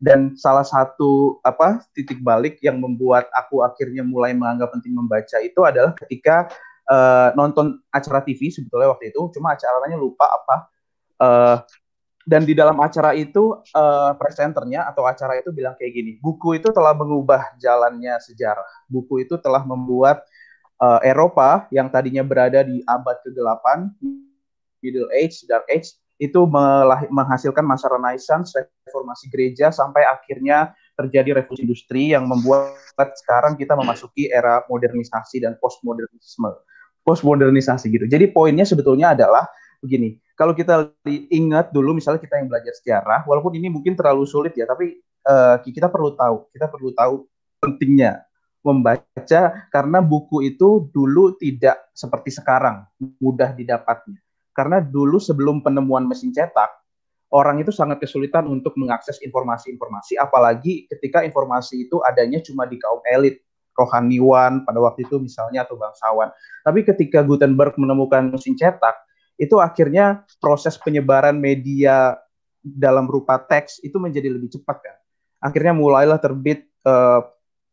[0.00, 5.60] Dan salah satu apa titik balik yang membuat aku akhirnya mulai menganggap penting membaca itu
[5.60, 6.48] adalah ketika
[6.90, 10.56] uh, nonton acara TV sebetulnya waktu itu, cuma acaranya lupa apa.
[11.20, 11.56] Uh,
[12.28, 16.68] dan di dalam acara itu uh, presenternya atau acara itu bilang kayak gini, buku itu
[16.74, 18.66] telah mengubah jalannya sejarah.
[18.86, 20.26] Buku itu telah membuat
[20.82, 23.66] uh, Eropa yang tadinya berada di abad ke-8,
[24.84, 26.40] Middle Age, Dark Age, itu
[27.08, 28.52] menghasilkan masa renaissance,
[28.84, 32.76] reformasi gereja sampai akhirnya terjadi revolusi industri yang membuat
[33.24, 36.52] sekarang kita memasuki era modernisasi dan postmodernisme.
[37.00, 38.06] Postmodernisasi gitu.
[38.06, 39.48] Jadi poinnya sebetulnya adalah
[39.80, 40.92] begini, kalau kita
[41.32, 45.56] ingat dulu misalnya kita yang belajar sejarah, walaupun ini mungkin terlalu sulit ya, tapi uh,
[45.64, 47.14] kita perlu tahu, kita perlu tahu
[47.60, 48.24] pentingnya
[48.60, 52.84] membaca karena buku itu dulu tidak seperti sekarang
[53.20, 54.20] mudah didapatnya.
[54.52, 56.68] Karena dulu sebelum penemuan mesin cetak,
[57.32, 63.00] orang itu sangat kesulitan untuk mengakses informasi-informasi, apalagi ketika informasi itu adanya cuma di kaum
[63.08, 63.40] elit,
[63.80, 66.28] rohaniwan pada waktu itu misalnya atau bangsawan.
[66.60, 68.96] Tapi ketika Gutenberg menemukan mesin cetak,
[69.40, 72.20] itu akhirnya proses penyebaran media
[72.60, 74.96] dalam rupa teks itu menjadi lebih cepat kan.
[75.40, 77.24] Akhirnya mulailah terbit uh,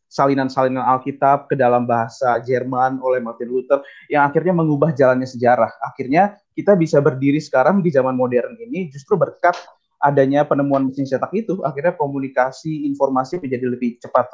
[0.08, 5.76] salinan-salinan Alkitab ke dalam bahasa Jerman oleh Martin Luther yang akhirnya mengubah jalannya sejarah.
[5.84, 9.60] Akhirnya kita bisa berdiri sekarang di zaman modern ini justru berkat
[10.00, 14.32] adanya penemuan mesin cetak itu akhirnya komunikasi informasi menjadi lebih cepat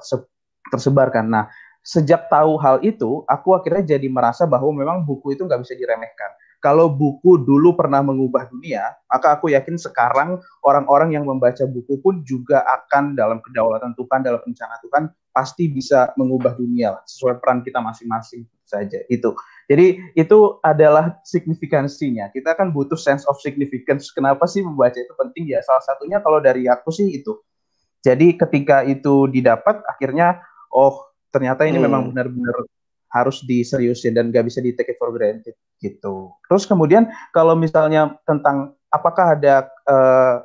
[0.73, 1.29] tersebarkan.
[1.29, 1.45] Nah,
[1.85, 6.33] sejak tahu hal itu, aku akhirnya jadi merasa bahwa memang buku itu nggak bisa diremehkan
[6.63, 12.23] kalau buku dulu pernah mengubah dunia, maka aku yakin sekarang orang-orang yang membaca buku pun
[12.23, 17.83] juga akan dalam kedaulatan Tuhan, dalam rencana Tuhan, pasti bisa mengubah dunia sesuai peran kita
[17.83, 19.35] masing-masing saja itu.
[19.67, 22.31] Jadi itu adalah signifikansinya.
[22.31, 24.07] Kita kan butuh sense of significance.
[24.15, 25.59] Kenapa sih membaca itu penting ya?
[25.67, 27.43] Salah satunya kalau dari aku sih itu.
[27.99, 30.39] Jadi ketika itu didapat, akhirnya
[30.73, 31.85] oh ternyata ini hmm.
[31.85, 32.65] memang benar-benar
[33.13, 36.33] harus diseriusin dan gak bisa di take it for granted gitu.
[36.49, 40.35] Terus kemudian kalau misalnya tentang apakah ada eh,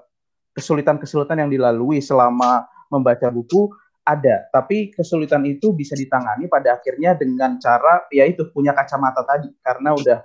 [0.53, 3.73] kesulitan-kesulitan yang dilalui selama membaca buku
[4.05, 9.93] ada, tapi kesulitan itu bisa ditangani pada akhirnya dengan cara yaitu punya kacamata tadi karena
[9.93, 10.19] udah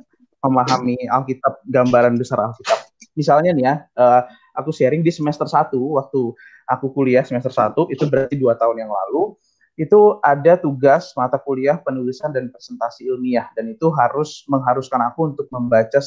[0.43, 2.79] memahami Alkitab, gambaran besar Alkitab.
[3.15, 4.21] Misalnya nih ya, uh,
[4.55, 6.21] aku sharing di semester 1 waktu
[6.67, 9.35] aku kuliah semester 1 itu berarti dua tahun yang lalu
[9.73, 15.49] itu ada tugas mata kuliah penulisan dan presentasi ilmiah dan itu harus mengharuskan aku untuk
[15.49, 15.97] membaca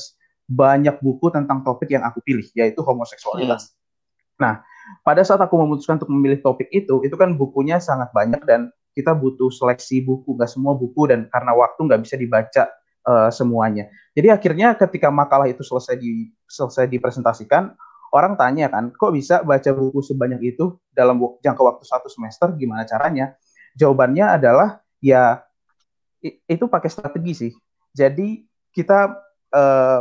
[0.46, 3.74] banyak buku tentang topik yang aku pilih yaitu homoseksualitas.
[3.74, 3.82] Hmm.
[4.38, 4.54] Nah,
[5.02, 9.12] pada saat aku memutuskan untuk memilih topik itu, itu kan bukunya sangat banyak dan kita
[9.12, 12.70] butuh seleksi buku, nggak semua buku dan karena waktu nggak bisa dibaca
[13.04, 13.90] uh, semuanya.
[14.14, 17.74] Jadi akhirnya ketika makalah itu selesai di selesai dipresentasikan,
[18.14, 22.54] orang tanya kan, kok bisa baca buku sebanyak itu dalam jangka waktu satu semester?
[22.54, 23.34] Gimana caranya?
[23.76, 25.44] Jawabannya adalah ya
[26.24, 27.52] itu pakai strategi sih.
[27.92, 29.12] Jadi kita
[29.52, 30.00] uh,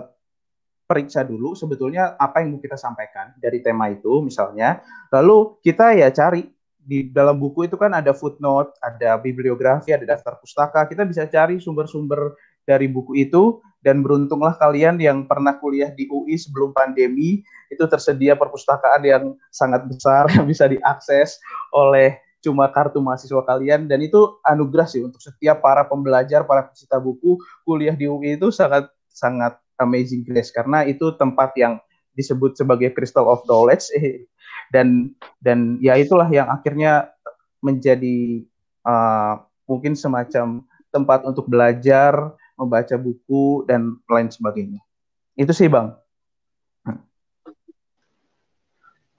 [0.85, 4.81] periksa dulu sebetulnya apa yang kita sampaikan dari tema itu misalnya.
[5.11, 6.45] Lalu kita ya cari
[6.85, 10.85] di dalam buku itu kan ada footnote, ada bibliografi, ada daftar pustaka.
[10.85, 16.37] Kita bisa cari sumber-sumber dari buku itu dan beruntunglah kalian yang pernah kuliah di UI
[16.37, 21.37] sebelum pandemi itu tersedia perpustakaan yang sangat besar yang bisa diakses
[21.73, 27.01] oleh cuma kartu mahasiswa kalian dan itu anugerah sih untuk setiap para pembelajar, para pecinta
[27.01, 31.81] buku kuliah di UI itu sangat sangat amazing place karena itu tempat yang
[32.13, 33.89] disebut sebagai crystal of knowledge
[34.73, 37.09] dan dan ya itulah yang akhirnya
[37.65, 38.45] menjadi
[38.85, 40.61] uh, mungkin semacam
[40.93, 42.13] tempat untuk belajar,
[42.55, 44.79] membaca buku dan lain sebagainya.
[45.35, 45.97] Itu sih, Bang.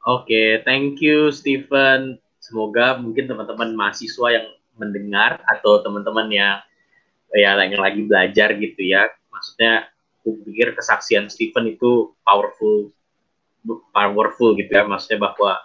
[0.07, 4.47] Oke, okay, thank you Stephen semoga mungkin teman-teman mahasiswa yang
[4.79, 6.57] mendengar atau teman-teman yang
[7.35, 9.11] ya yang lagi belajar gitu ya.
[9.35, 9.91] Maksudnya
[10.23, 12.95] aku pikir kesaksian Stephen itu powerful
[13.91, 14.87] powerful gitu ya.
[14.87, 15.59] Maksudnya bahwa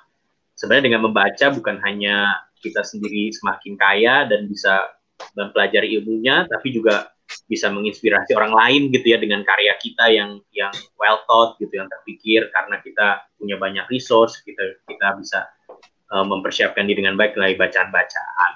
[0.57, 4.89] sebenarnya dengan membaca bukan hanya kita sendiri semakin kaya dan bisa
[5.37, 7.13] mempelajari ilmunya tapi juga
[7.47, 11.87] bisa menginspirasi orang lain gitu ya dengan karya kita yang yang well thought gitu yang
[11.87, 15.47] terpikir karena kita punya banyak resource kita kita bisa
[16.11, 18.51] uh, mempersiapkan diri dengan baik melalui bacaan-bacaan.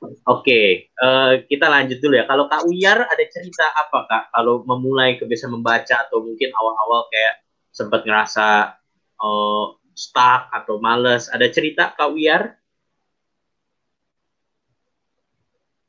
[0.00, 2.24] Oke, okay, uh, eh, kita lanjut dulu ya.
[2.24, 4.24] Kalau Kak Uyar ada cerita apa Kak?
[4.32, 8.80] Kalau memulai kebiasaan membaca atau mungkin awal-awal kayak sempat ngerasa
[9.20, 12.56] uh, stuck atau males, ada cerita Kak Uyar?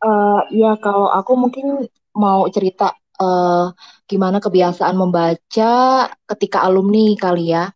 [0.01, 3.71] Uh, ya kalau aku mungkin mau cerita uh,
[4.09, 5.73] gimana kebiasaan membaca
[6.35, 7.71] ketika alumni kali ya.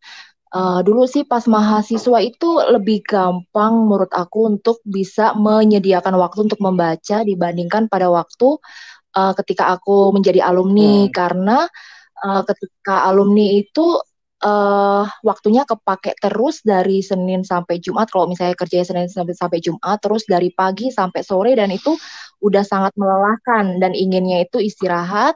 [0.54, 6.62] Uh, dulu sih pas mahasiswa itu lebih gampang menurut aku untuk bisa menyediakan waktu untuk
[6.64, 8.56] membaca dibandingkan pada waktu
[9.18, 11.08] uh, ketika aku menjadi alumni.
[11.08, 11.12] Hmm.
[11.12, 11.58] karena
[12.24, 14.00] uh, ketika alumni itu
[14.46, 18.12] uh, waktunya kepake terus dari Senin sampai Jumat.
[18.14, 21.98] Kalau misalnya kerjanya Senin sampai sampai Jumat terus dari pagi sampai sore dan itu
[22.44, 23.82] udah sangat melelahkan.
[23.82, 25.36] Dan inginnya itu istirahat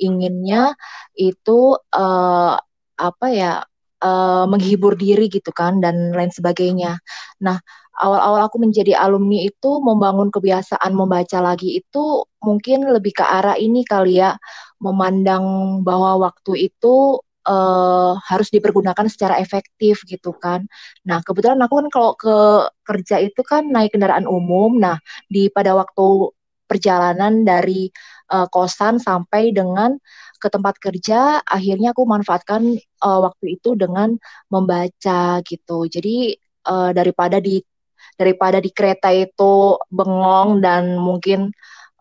[0.00, 0.74] inginnya
[1.16, 2.54] itu uh,
[3.00, 3.64] apa ya
[4.02, 6.98] uh, menghibur diri gitu kan dan lain sebagainya.
[7.44, 7.60] Nah,
[8.00, 13.84] awal-awal aku menjadi alumni itu membangun kebiasaan membaca lagi itu mungkin lebih ke arah ini
[13.84, 14.36] kali ya,
[14.80, 15.44] memandang
[15.84, 20.64] bahwa waktu itu uh, harus dipergunakan secara efektif gitu kan.
[21.04, 22.36] Nah, kebetulan aku kan kalau ke
[22.84, 24.80] kerja itu kan naik kendaraan umum.
[24.80, 24.96] Nah,
[25.28, 26.32] di pada waktu
[26.70, 27.90] perjalanan dari
[28.30, 29.98] uh, kosan sampai dengan
[30.40, 34.16] ke tempat kerja, akhirnya aku manfaatkan uh, waktu itu dengan
[34.48, 35.78] membaca gitu.
[35.86, 36.34] Jadi
[36.66, 37.60] uh, daripada di
[38.16, 41.52] daripada di kereta itu bengong dan mungkin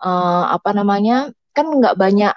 [0.04, 2.34] uh, apa namanya kan nggak banyak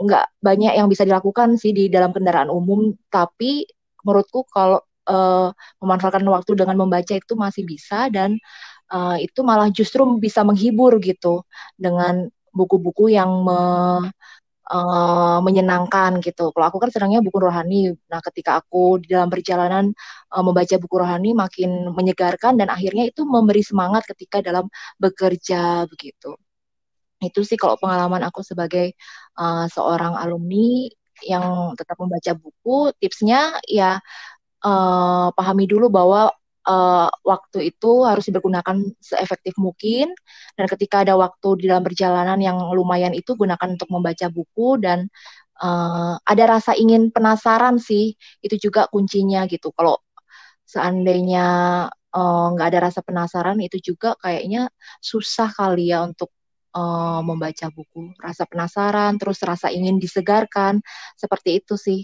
[0.00, 2.94] nggak banyak yang bisa dilakukan sih di dalam kendaraan umum.
[3.10, 3.66] Tapi
[4.06, 5.50] menurutku kalau uh,
[5.82, 8.38] memanfaatkan waktu dengan membaca itu masih bisa dan
[8.92, 11.44] uh, itu malah justru bisa menghibur gitu
[11.76, 13.58] dengan buku-buku yang me,
[14.70, 16.54] uh, menyenangkan gitu.
[16.54, 17.92] Kalau aku kan senangnya buku rohani.
[18.10, 19.90] Nah, ketika aku di dalam perjalanan
[20.32, 24.70] uh, membaca buku rohani makin menyegarkan dan akhirnya itu memberi semangat ketika dalam
[25.02, 26.38] bekerja begitu.
[27.20, 28.96] Itu sih kalau pengalaman aku sebagai
[29.36, 30.88] uh, seorang alumni
[31.20, 34.00] yang tetap membaca buku, tipsnya ya
[34.64, 36.32] uh, pahami dulu bahwa
[36.66, 40.12] uh, waktu itu harus digunakan seefektif mungkin.
[40.56, 45.08] Dan ketika ada waktu di dalam perjalanan yang lumayan itu gunakan untuk membaca buku dan
[45.62, 48.16] uh, ada rasa ingin penasaran sih.
[48.44, 49.72] Itu juga kuncinya gitu.
[49.72, 50.00] Kalau
[50.66, 51.46] seandainya
[52.54, 54.66] nggak uh, ada rasa penasaran itu juga kayaknya
[54.98, 56.34] susah kali ya untuk
[56.74, 58.14] uh, membaca buku.
[58.18, 60.82] Rasa penasaran terus rasa ingin disegarkan.
[61.18, 62.02] Seperti itu sih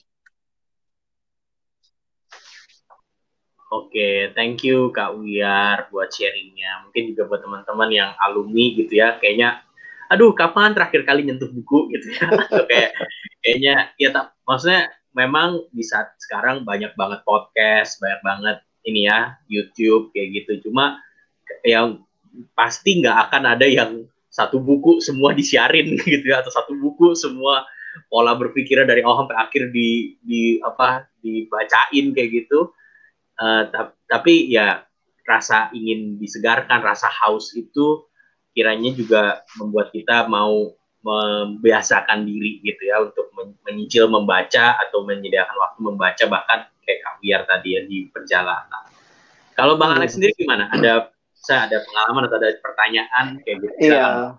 [3.67, 6.87] Oke, thank you Kak Wiyar buat sharingnya.
[6.87, 9.59] Mungkin juga buat teman-teman yang alumni gitu ya, kayaknya,
[10.07, 12.31] aduh kapan terakhir kali nyentuh buku gitu ya?
[12.71, 12.91] kayak
[13.43, 19.35] kayaknya ya tak, maksudnya memang di saat sekarang banyak banget podcast, banyak banget ini ya
[19.51, 20.71] YouTube kayak gitu.
[20.71, 21.03] Cuma
[21.67, 22.07] yang
[22.55, 27.67] pasti nggak akan ada yang satu buku semua disiarin gitu ya, atau satu buku semua
[28.07, 32.71] pola berpikirnya dari awal sampai akhir di di apa dibacain kayak gitu
[33.37, 33.69] Uh,
[34.09, 34.87] tapi ya
[35.27, 38.07] rasa ingin disegarkan, rasa haus itu
[38.57, 40.73] kiranya juga membuat kita mau
[41.07, 43.31] membiasakan diri gitu ya untuk
[43.63, 48.91] menyicil membaca atau menyediakan waktu membaca bahkan kayak Kak Biar tadi ya di perjalanan.
[49.55, 50.67] Kalau Bang Alex sendiri gimana?
[50.75, 53.75] Ada saya ada pengalaman atau ada pertanyaan kayak gitu?
[53.93, 54.35] Iya.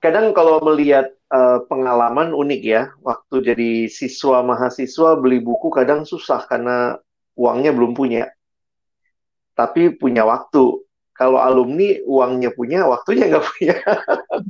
[0.00, 6.44] Kadang kalau melihat uh, pengalaman unik ya, waktu jadi siswa mahasiswa beli buku kadang susah
[6.48, 7.00] karena
[7.36, 8.32] uangnya belum punya,
[9.52, 10.82] tapi punya waktu.
[11.16, 13.74] Kalau alumni uangnya punya, waktunya nggak punya.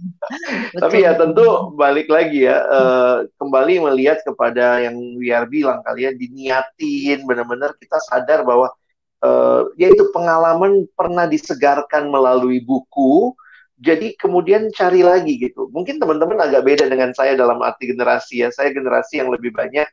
[0.83, 6.19] tapi ya tentu balik lagi ya, uh, kembali melihat kepada yang biar bilang kalian ya,
[6.19, 8.75] diniatin, benar-benar kita sadar bahwa
[9.23, 13.31] uh, yaitu pengalaman pernah disegarkan melalui buku,
[13.77, 15.69] jadi kemudian cari lagi gitu.
[15.69, 18.49] Mungkin teman-teman agak beda dengan saya dalam arti generasi ya.
[18.49, 19.85] Saya generasi yang lebih banyak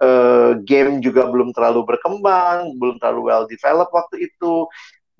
[0.00, 4.66] uh, game juga belum terlalu berkembang, belum terlalu well developed waktu itu.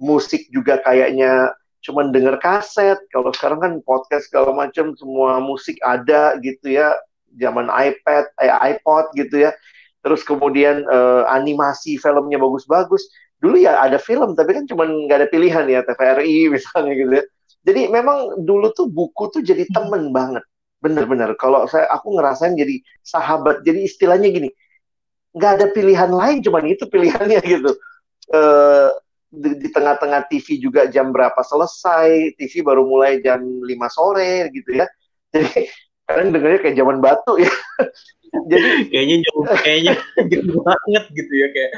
[0.02, 2.98] Musik juga kayaknya cuman denger kaset.
[3.10, 6.94] Kalau sekarang kan podcast segala macam semua musik ada gitu ya.
[7.40, 9.50] Zaman iPad, eh, iPod gitu ya.
[10.02, 13.06] Terus kemudian uh, animasi filmnya bagus-bagus.
[13.42, 17.24] Dulu ya ada film tapi kan cuman nggak ada pilihan ya TVRI misalnya gitu ya.
[17.62, 20.42] Jadi memang dulu tuh buku tuh jadi temen banget
[20.82, 24.50] bener-bener kalau saya aku ngerasain jadi sahabat jadi istilahnya gini
[25.32, 27.72] nggak ada pilihan lain cuman itu pilihannya gitu.
[28.32, 28.88] Uh,
[29.32, 34.76] di, di tengah-tengah TV juga jam berapa selesai TV baru mulai jam 5 sore gitu
[34.76, 34.86] ya.
[35.32, 35.72] Jadi
[36.04, 37.52] kalian dengarnya kayak zaman batu ya.
[38.52, 39.92] Jadi kayaknya jauh kayaknya
[40.28, 41.72] jauh banget gitu ya kayak.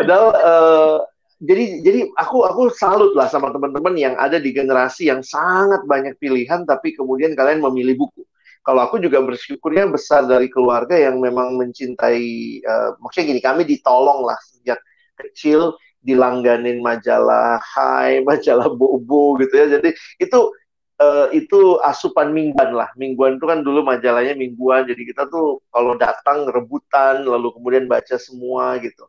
[0.00, 0.96] Padahal uh,
[1.42, 6.14] jadi jadi aku aku salut lah sama teman-teman yang ada di generasi yang sangat banyak
[6.22, 8.22] pilihan tapi kemudian kalian memilih buku
[8.62, 14.22] kalau aku juga bersyukurnya besar dari keluarga yang memang mencintai uh, maksudnya gini kami ditolong
[14.22, 14.78] lah sejak
[15.18, 19.66] kecil dilangganin majalah Hai, majalah Bobo gitu ya.
[19.78, 20.38] Jadi itu
[20.98, 22.90] uh, itu asupan mingguan lah.
[22.98, 24.84] Mingguan itu kan dulu majalahnya mingguan.
[24.84, 29.06] Jadi kita tuh kalau datang rebutan lalu kemudian baca semua gitu.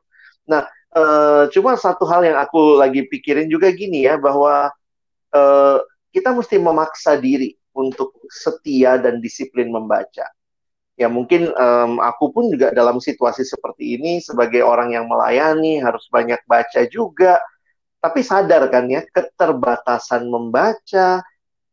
[0.48, 4.70] Nah, uh, cuma satu hal yang aku lagi pikirin juga gini ya bahwa
[5.34, 5.78] uh,
[6.14, 10.30] kita mesti memaksa diri untuk setia dan disiplin membaca.
[10.94, 16.06] Ya mungkin um, aku pun juga dalam situasi seperti ini sebagai orang yang melayani harus
[16.14, 17.42] banyak baca juga.
[17.98, 21.24] Tapi sadar kan ya keterbatasan membaca,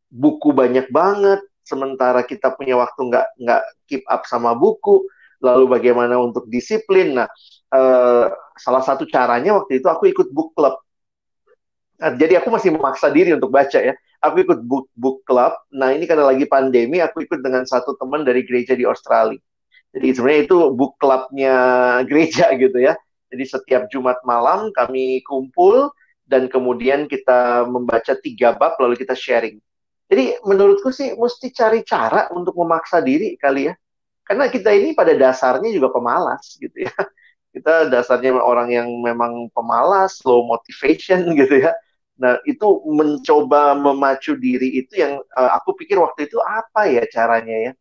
[0.08, 5.04] buku banyak banget, sementara kita punya waktu nggak nggak keep up sama buku.
[5.44, 7.12] Lalu bagaimana untuk disiplin?
[7.12, 7.28] Nah
[7.74, 8.26] uh,
[8.58, 10.76] salah satu caranya waktu itu aku ikut book club.
[12.00, 13.94] Nah, jadi aku masih memaksa diri untuk baca ya.
[14.20, 15.56] Aku ikut book book club.
[15.72, 19.40] Nah ini karena lagi pandemi, aku ikut dengan satu teman dari gereja di Australia.
[19.96, 21.54] Jadi sebenarnya itu book clubnya
[22.08, 22.96] gereja gitu ya.
[23.30, 25.88] Jadi setiap Jumat malam kami kumpul
[26.28, 29.56] dan kemudian kita membaca tiga bab lalu kita sharing.
[30.10, 33.74] Jadi menurutku sih mesti cari cara untuk memaksa diri kali ya.
[34.26, 36.94] Karena kita ini pada dasarnya juga pemalas gitu ya
[37.50, 41.74] kita dasarnya orang yang memang pemalas, low motivation gitu ya.
[42.20, 47.56] Nah, itu mencoba memacu diri itu yang uh, aku pikir waktu itu apa ya caranya
[47.70, 47.72] ya.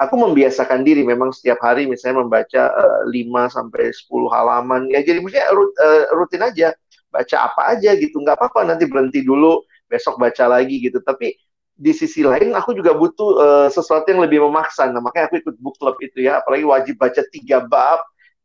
[0.00, 4.82] Aku membiasakan diri memang setiap hari misalnya membaca uh, eh, 5 sampai 10 halaman.
[4.88, 6.68] Ya jadi maksudnya rut, uh, rutin aja.
[7.12, 8.22] Baca apa aja gitu.
[8.22, 9.60] Nggak apa-apa nanti berhenti dulu
[9.90, 11.02] besok baca lagi gitu.
[11.02, 11.34] Tapi
[11.74, 14.88] di sisi lain aku juga butuh uh, sesuatu yang lebih memaksa.
[14.88, 16.38] Nah makanya aku ikut book club itu ya.
[16.40, 18.00] Apalagi wajib baca tiga bab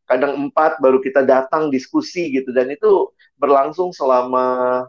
[0.08, 2.56] kadang empat baru kita datang diskusi gitu.
[2.56, 4.88] Dan itu berlangsung selama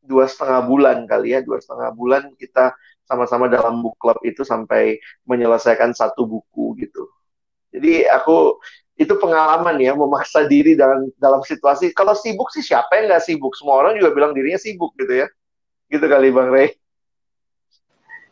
[0.00, 1.40] dua setengah bulan kali ya.
[1.44, 2.72] Dua setengah bulan kita
[3.04, 4.96] sama-sama dalam book club itu sampai
[5.28, 7.04] menyelesaikan satu buku gitu.
[7.70, 8.56] Jadi aku
[8.94, 11.92] itu pengalaman ya memaksa diri dalam dalam situasi.
[11.92, 13.52] Kalau sibuk sih siapa yang nggak sibuk?
[13.58, 15.28] Semua orang juga bilang dirinya sibuk gitu ya.
[15.92, 16.68] Gitu kali bang Ray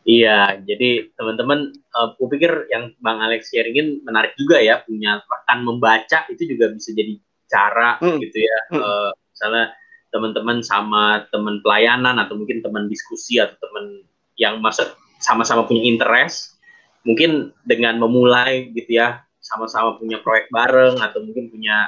[0.03, 5.63] Iya, jadi teman-teman, uh, aku pikir yang Bang Alex sharingin menarik juga ya, punya rekan
[5.63, 7.15] membaca itu juga bisa jadi
[7.47, 8.19] cara hmm.
[8.19, 8.59] gitu ya.
[8.75, 8.81] Hmm.
[8.83, 9.65] Uh, misalnya
[10.11, 14.03] teman-teman sama teman pelayanan atau mungkin teman diskusi atau teman
[14.35, 14.91] yang masa
[15.23, 16.59] sama-sama punya interest,
[17.07, 21.87] mungkin dengan memulai gitu ya, sama-sama punya proyek bareng atau mungkin punya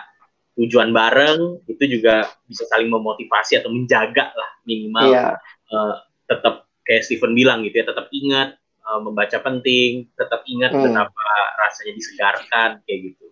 [0.56, 5.36] tujuan bareng, itu juga bisa saling memotivasi atau menjaga lah minimal yeah.
[5.36, 5.76] Iya.
[5.76, 5.96] uh,
[6.32, 8.56] tetap kayak Steven bilang gitu ya tetap ingat
[8.86, 10.84] uh, membaca penting tetap ingat hmm.
[10.86, 11.30] betapa
[11.60, 13.26] rasanya disegarkan kayak gitu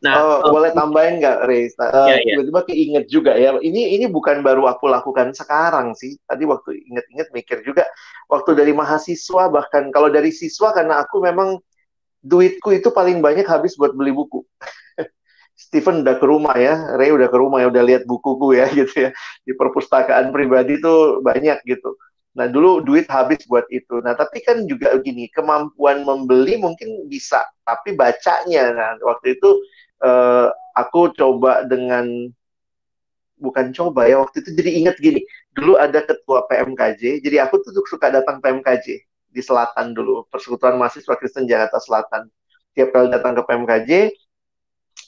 [0.00, 2.34] nah oh, uh, boleh tambahin nggak Rey uh, ya, ya.
[2.34, 7.28] tiba-tiba keinget juga ya ini ini bukan baru aku lakukan sekarang sih tadi waktu inget-inget
[7.36, 7.84] mikir juga
[8.26, 11.60] waktu dari mahasiswa bahkan kalau dari siswa karena aku memang
[12.24, 14.40] duitku itu paling banyak habis buat beli buku
[15.60, 18.96] Steven udah ke rumah ya, Ray udah ke rumah ya, udah lihat bukuku ya gitu
[18.96, 19.10] ya.
[19.44, 22.00] Di perpustakaan pribadi tuh banyak gitu.
[22.30, 23.98] Nah, dulu duit habis buat itu.
[24.06, 28.70] Nah, tapi kan juga gini, kemampuan membeli mungkin bisa, tapi bacanya.
[28.70, 29.50] Nah, waktu itu
[30.06, 32.30] uh, aku coba dengan
[33.40, 35.26] bukan coba ya, waktu itu jadi ingat gini.
[35.58, 38.86] Dulu ada ketua PMKJ, jadi aku tuh suka datang PMKJ
[39.30, 42.30] di selatan dulu, Persekutuan Mahasiswa Kristen Jakarta Selatan.
[42.78, 43.90] Tiap kali datang ke PMKJ,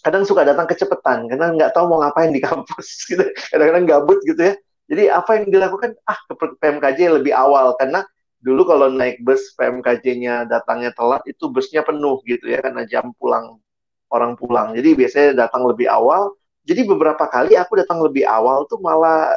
[0.02, 3.22] kadang suka datang kecepatan karena nggak tahu mau ngapain di kampus gitu.
[3.54, 4.54] Kadang-kadang gabut gitu ya
[4.92, 5.96] jadi apa yang dilakukan?
[6.04, 8.04] Ah, ke PMKJ lebih awal karena
[8.44, 13.56] dulu kalau naik bus PMKJ-nya datangnya telat itu busnya penuh gitu ya karena jam pulang
[14.12, 14.76] orang pulang.
[14.76, 16.36] Jadi biasanya datang lebih awal.
[16.68, 19.32] Jadi beberapa kali aku datang lebih awal tuh malah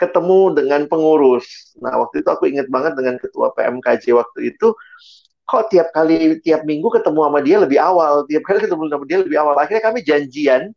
[0.00, 1.76] ketemu dengan pengurus.
[1.84, 4.72] Nah, waktu itu aku ingat banget dengan ketua PMKJ waktu itu
[5.48, 9.18] kok tiap kali tiap minggu ketemu sama dia lebih awal, tiap kali ketemu sama dia
[9.20, 9.54] lebih awal.
[9.60, 10.72] Akhirnya kami janjian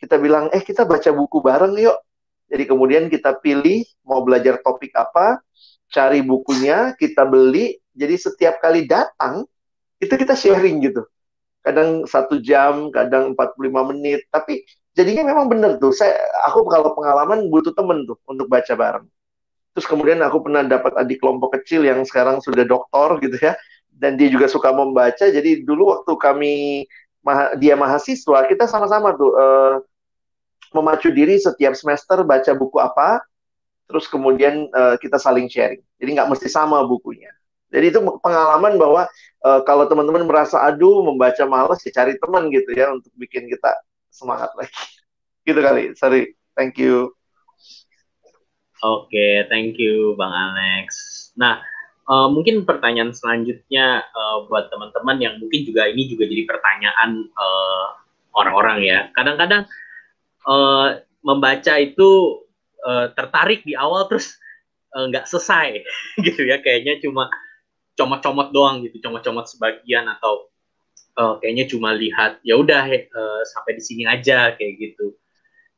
[0.00, 1.96] kita bilang, "Eh, kita baca buku bareng yuk."
[2.52, 5.40] Jadi kemudian kita pilih mau belajar topik apa,
[5.88, 7.80] cari bukunya, kita beli.
[7.96, 9.48] Jadi setiap kali datang,
[9.96, 11.08] itu kita sharing gitu.
[11.64, 14.28] Kadang satu jam, kadang 45 menit.
[14.28, 15.96] Tapi jadinya memang benar tuh.
[15.96, 16.12] Saya,
[16.44, 19.08] aku kalau pengalaman butuh temen tuh untuk baca bareng.
[19.72, 23.56] Terus kemudian aku pernah dapat adik kelompok kecil yang sekarang sudah doktor gitu ya.
[23.88, 25.24] Dan dia juga suka membaca.
[25.24, 26.54] Jadi dulu waktu kami
[27.56, 29.74] dia mahasiswa, kita sama-sama tuh uh,
[30.72, 33.22] memacu diri setiap semester baca buku apa,
[33.88, 35.84] terus kemudian uh, kita saling sharing.
[36.00, 37.28] Jadi nggak mesti sama bukunya.
[37.72, 39.08] Jadi itu pengalaman bahwa
[39.44, 43.72] uh, kalau teman-teman merasa aduh membaca males ya cari teman gitu ya untuk bikin kita
[44.12, 44.72] semangat lagi.
[45.48, 45.96] gitu kali.
[45.96, 46.36] Sorry.
[46.52, 47.16] Thank you.
[48.82, 50.90] Oke, okay, thank you Bang Alex.
[51.38, 51.62] Nah,
[52.10, 57.30] uh, mungkin pertanyaan selanjutnya uh, buat teman-teman yang mungkin juga ini juga jadi pertanyaan
[58.34, 58.98] orang-orang uh, ya.
[59.14, 59.70] Kadang-kadang
[60.46, 62.42] uh, membaca itu
[62.82, 64.34] uh, tertarik di awal terus
[64.92, 65.82] eh, nggak uh, selesai.
[66.26, 67.30] Gitu ya kayaknya cuma
[67.92, 70.48] comot-comot doang gitu comot-comot sebagian atau
[71.20, 75.14] uh, kayaknya cuma lihat ya udah uh, sampai di sini aja kayak gitu.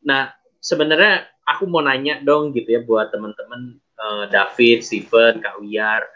[0.07, 0.31] Nah
[0.63, 6.07] sebenarnya aku mau nanya dong gitu ya buat teman-teman uh, David, Steven, Kak Wiyar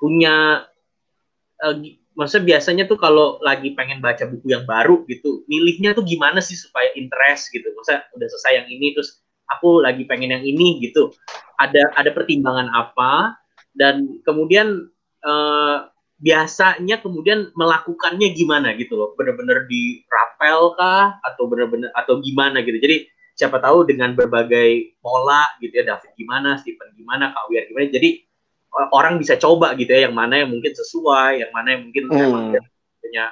[0.00, 0.66] punya
[1.62, 1.76] uh,
[2.14, 6.56] maksudnya biasanya tuh kalau lagi pengen baca buku yang baru gitu, milihnya tuh gimana sih
[6.56, 7.66] supaya interest gitu.
[7.72, 11.12] Maksudnya udah selesai yang ini terus aku lagi pengen yang ini gitu.
[11.60, 13.36] Ada ada pertimbangan apa?
[13.72, 14.88] Dan kemudian
[15.24, 15.88] uh,
[16.22, 19.16] biasanya kemudian melakukannya gimana gitu loh?
[19.16, 21.18] Bener-bener di rapel kah?
[21.24, 22.78] Atau bener-bener atau gimana gitu?
[22.78, 27.88] Jadi siapa tahu dengan berbagai pola gitu ya David gimana Stephen gimana Kak Wiyar gimana?
[27.88, 28.10] Jadi
[28.72, 32.56] orang bisa coba gitu ya yang mana yang mungkin sesuai yang mana yang mungkin hmm.
[33.00, 33.24] punya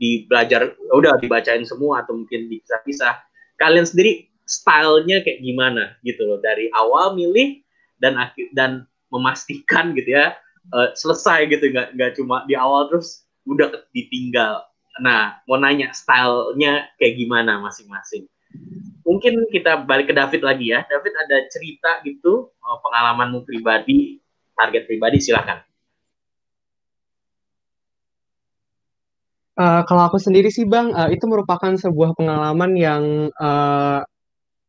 [0.00, 3.20] di belajar udah dibacain semua atau mungkin dipisah-pisah.
[3.60, 7.60] Kalian sendiri stylenya kayak gimana gitu loh dari awal milih
[8.00, 10.34] dan akhir dan memastikan gitu ya
[10.74, 14.64] uh, selesai gitu nggak nggak cuma di awal terus udah ditinggal.
[15.04, 18.26] Nah mau nanya stylenya kayak gimana masing-masing?
[19.06, 20.82] Mungkin kita balik ke David lagi ya.
[20.88, 24.18] David ada cerita gitu uh, pengalamanmu pribadi
[24.60, 25.64] target pribadi silahkan
[29.60, 34.00] Uh, kalau aku sendiri sih Bang, uh, itu merupakan sebuah pengalaman yang uh,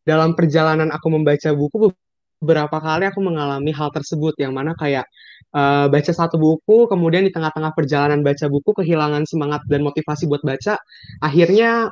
[0.03, 1.95] dalam perjalanan aku membaca buku
[2.43, 5.07] beberapa kali aku mengalami hal tersebut yang mana kayak
[5.55, 10.43] uh, baca satu buku, kemudian di tengah-tengah perjalanan baca buku kehilangan semangat dan motivasi buat
[10.43, 10.75] baca,
[11.23, 11.87] akhirnya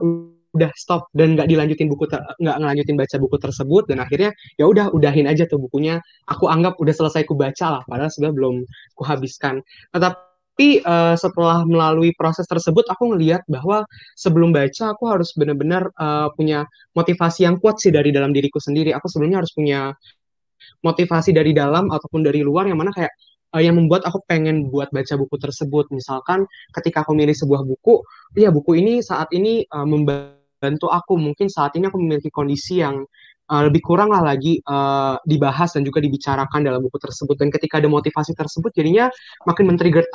[0.56, 2.10] udah stop dan nggak dilanjutin buku
[2.42, 6.02] nggak ngelanjutin baca buku tersebut dan akhirnya ya udah udahin aja tuh bukunya.
[6.30, 8.66] Aku anggap udah selesai ku baca lah padahal sudah belum
[8.98, 9.62] ku habiskan
[9.94, 13.88] tetapi uh, setelah melalui proses tersebut aku ngelihat bahwa
[14.20, 18.92] sebelum baca aku harus benar-benar uh, punya motivasi yang kuat sih dari dalam diriku sendiri.
[18.92, 19.96] Aku sebelumnya harus punya
[20.84, 23.12] motivasi dari dalam ataupun dari luar yang mana kayak
[23.56, 25.90] uh, yang membuat aku pengen buat baca buku tersebut.
[25.96, 26.46] Misalkan
[26.76, 28.04] ketika aku milih sebuah buku,
[28.38, 31.16] ya buku ini saat ini uh, membantu aku.
[31.16, 33.02] Mungkin saat ini aku memiliki kondisi yang
[33.50, 37.36] uh, lebih kurang lah lagi uh, dibahas dan juga dibicarakan dalam buku tersebut.
[37.40, 39.10] Dan ketika ada motivasi tersebut, jadinya
[39.48, 40.06] makin men-trigger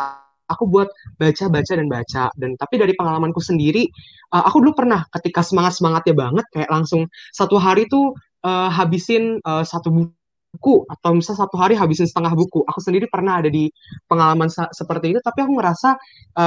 [0.44, 3.88] aku buat baca baca dan baca dan tapi dari pengalamanku sendiri
[4.36, 8.12] uh, aku dulu pernah ketika semangat semangatnya banget kayak langsung satu hari tuh
[8.44, 9.88] uh, habisin uh, satu
[10.54, 12.62] buku atau misal satu hari habisin setengah buku.
[12.70, 13.66] Aku sendiri pernah ada di
[14.06, 15.98] pengalaman seperti itu, tapi aku kadang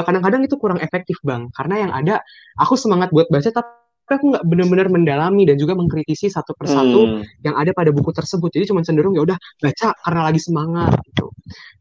[0.07, 2.15] kadang-kadang itu kurang efektif bang, karena yang ada
[2.55, 7.43] aku semangat buat baca, tapi aku nggak benar-benar mendalami dan juga mengkritisi satu persatu hmm.
[7.43, 8.47] yang ada pada buku tersebut.
[8.55, 11.27] Jadi cuma cenderung ya udah baca karena lagi semangat gitu.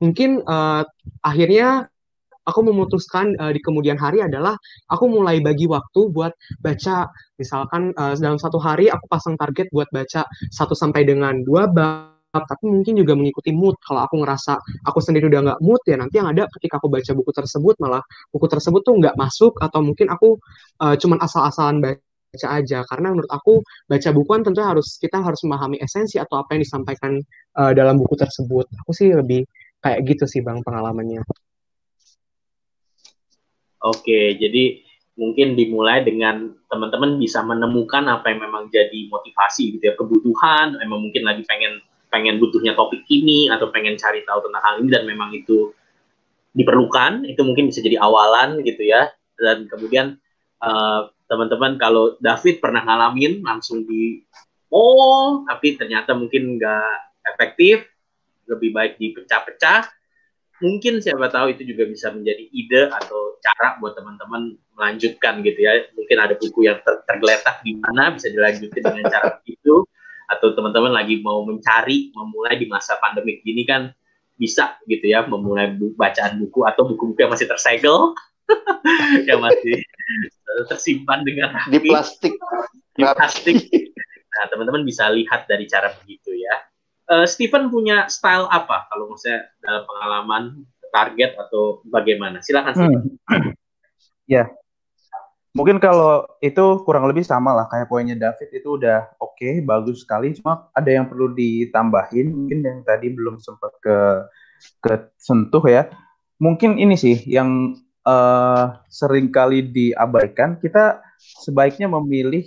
[0.02, 0.82] Mungkin uh,
[1.22, 1.86] akhirnya
[2.46, 4.54] aku memutuskan uh, di kemudian hari adalah
[4.86, 9.90] aku mulai bagi waktu buat baca misalkan uh, dalam satu hari aku pasang target buat
[9.90, 10.22] baca
[10.54, 15.32] satu sampai dengan dua bab tapi mungkin juga mengikuti mood kalau aku ngerasa aku sendiri
[15.32, 18.84] udah nggak mood ya nanti yang ada ketika aku baca buku tersebut malah buku tersebut
[18.84, 20.36] tuh nggak masuk atau mungkin aku
[20.84, 22.82] uh, cuman asal-asalan baca aja.
[22.84, 26.62] Karena menurut aku baca buku kan tentu harus kita harus memahami esensi atau apa yang
[26.66, 27.12] disampaikan
[27.56, 28.66] uh, dalam buku tersebut.
[28.84, 29.46] Aku sih lebih
[29.80, 31.22] kayak gitu sih bang pengalamannya.
[33.86, 34.82] Oke, jadi
[35.16, 41.08] mungkin dimulai dengan teman-teman bisa menemukan apa yang memang jadi motivasi gitu ya, kebutuhan, memang
[41.08, 45.04] mungkin lagi pengen pengen butuhnya topik ini atau pengen cari tahu tentang hal ini dan
[45.06, 45.70] memang itu
[46.56, 49.12] diperlukan, itu mungkin bisa jadi awalan gitu ya.
[49.36, 50.16] Dan kemudian
[50.62, 54.22] uh, teman-teman kalau David pernah ngalamin langsung di
[54.70, 56.94] oh tapi ternyata mungkin nggak
[57.34, 57.84] efektif,
[58.46, 59.90] lebih baik dipecah-pecah
[60.64, 65.84] mungkin siapa tahu itu juga bisa menjadi ide atau cara buat teman-teman melanjutkan gitu ya.
[65.92, 69.84] Mungkin ada buku yang ter tergeletak di mana bisa dilanjutkan dengan cara itu
[70.26, 73.92] atau teman-teman lagi mau mencari memulai di masa pandemi gini kan
[74.36, 78.12] bisa gitu ya memulai bu bacaan buku atau buku-buku yang masih tersegel
[79.28, 79.82] yang masih
[80.70, 82.34] tersimpan dengan rapi, di plastik
[82.94, 83.56] di plastik
[84.36, 86.54] nah teman-teman bisa lihat dari cara begitu ya
[87.10, 90.44] uh, Steven punya style apa kalau misalnya dalam pengalaman
[90.96, 92.40] target atau bagaimana?
[92.40, 93.02] Silakan Steven.
[93.28, 93.52] Hmm.
[94.34, 94.48] ya,
[95.52, 100.00] mungkin kalau itu kurang lebih sama lah kayak poinnya David itu udah oke, okay, bagus
[100.00, 100.32] sekali.
[100.32, 103.98] Cuma ada yang perlu ditambahin, mungkin yang tadi belum sempat ke
[104.80, 105.92] ke sentuh ya.
[106.40, 107.76] Mungkin ini sih yang
[108.06, 110.56] uh, sering kali diabaikan.
[110.62, 112.46] Kita sebaiknya memilih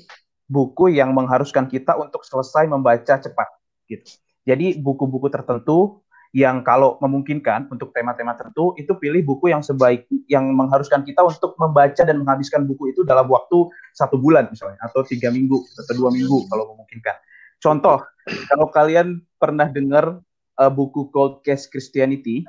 [0.49, 3.49] buku yang mengharuskan kita untuk selesai membaca cepat
[3.85, 4.07] gitu.
[4.47, 10.45] Jadi buku-buku tertentu yang kalau memungkinkan untuk tema-tema tertentu itu pilih buku yang sebaik yang
[10.53, 13.65] mengharuskan kita untuk membaca dan menghabiskan buku itu dalam waktu
[13.97, 17.17] satu bulan misalnya atau tiga minggu atau dua minggu kalau memungkinkan.
[17.59, 18.05] Contoh,
[18.45, 20.21] kalau kalian pernah dengar
[20.61, 22.45] uh, buku Cold Case Christianity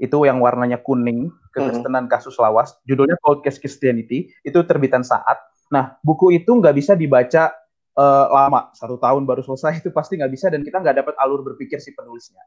[0.00, 5.38] itu yang warnanya kuning kekristenan kasus lawas judulnya Cold Case Christianity itu terbitan saat.
[5.70, 7.50] Nah buku itu nggak bisa dibaca
[7.98, 11.42] uh, lama satu tahun baru selesai itu pasti nggak bisa dan kita nggak dapat alur
[11.42, 12.42] berpikir si penulisnya.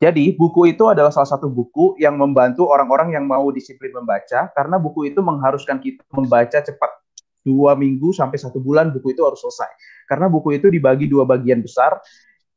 [0.00, 4.80] Jadi buku itu adalah salah satu buku yang membantu orang-orang yang mau disiplin membaca karena
[4.80, 6.90] buku itu mengharuskan kita membaca cepat
[7.44, 9.68] dua minggu sampai satu bulan buku itu harus selesai
[10.08, 12.00] karena buku itu dibagi dua bagian besar.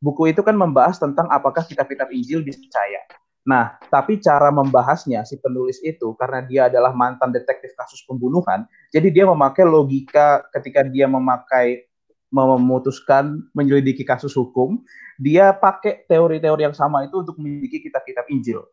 [0.03, 3.07] Buku itu kan membahas tentang apakah kitab-kitab Injil bisa percaya.
[3.43, 9.11] Nah, tapi cara membahasnya si penulis itu karena dia adalah mantan detektif kasus pembunuhan, jadi
[9.11, 11.91] dia memakai logika ketika dia memakai
[12.31, 14.81] memutuskan menyelidiki kasus hukum,
[15.19, 18.63] dia pakai teori-teori yang sama itu untuk memiliki kitab-kitab Injil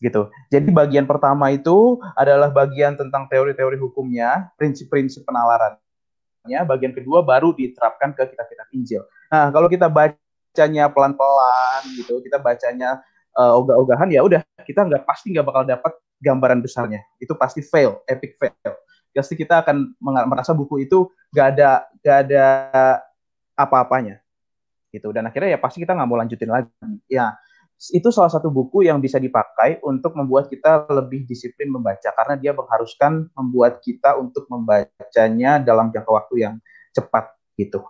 [0.00, 0.32] gitu.
[0.48, 6.60] Jadi bagian pertama itu adalah bagian tentang teori-teori hukumnya, prinsip-prinsip penalarannya.
[6.64, 9.04] Bagian kedua baru diterapkan ke kitab-kitab Injil.
[9.28, 13.04] Nah, kalau kita bacanya pelan-pelan gitu, kita bacanya
[13.36, 17.00] uh, ogah-ogahan ya udah kita nggak pasti nggak bakal dapat gambaran besarnya.
[17.16, 18.74] Itu pasti fail epic fail.
[19.10, 21.70] Pasti kita akan merasa buku itu nggak ada
[22.00, 22.44] nggak ada
[23.58, 24.22] apa-apanya.
[24.90, 25.08] Gitu.
[25.10, 26.70] Dan akhirnya ya pasti kita nggak mau lanjutin lagi.
[27.10, 27.34] Ya
[27.80, 32.12] itu salah satu buku yang bisa dipakai untuk membuat kita lebih disiplin membaca.
[32.12, 36.54] Karena dia mengharuskan membuat kita untuk membacanya dalam jangka waktu yang
[36.92, 37.80] cepat gitu.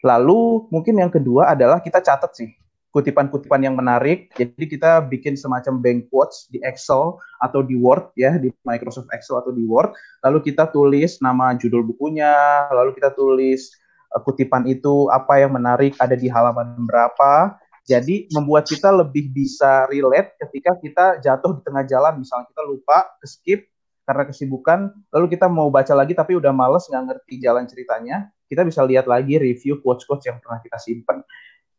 [0.00, 2.50] Lalu mungkin yang kedua adalah kita catat sih
[2.88, 4.32] kutipan-kutipan yang menarik.
[4.32, 9.40] Jadi kita bikin semacam bank quotes di Excel atau di Word ya, di Microsoft Excel
[9.40, 9.92] atau di Word.
[10.24, 13.68] Lalu kita tulis nama judul bukunya, lalu kita tulis
[14.12, 17.60] uh, kutipan itu apa yang menarik ada di halaman berapa.
[17.88, 23.08] Jadi membuat kita lebih bisa relate ketika kita jatuh di tengah jalan, misalnya kita lupa,
[23.24, 23.64] skip
[24.04, 28.64] karena kesibukan, lalu kita mau baca lagi tapi udah males nggak ngerti jalan ceritanya, kita
[28.64, 31.20] bisa lihat lagi review quotes-quotes yang pernah kita simpan.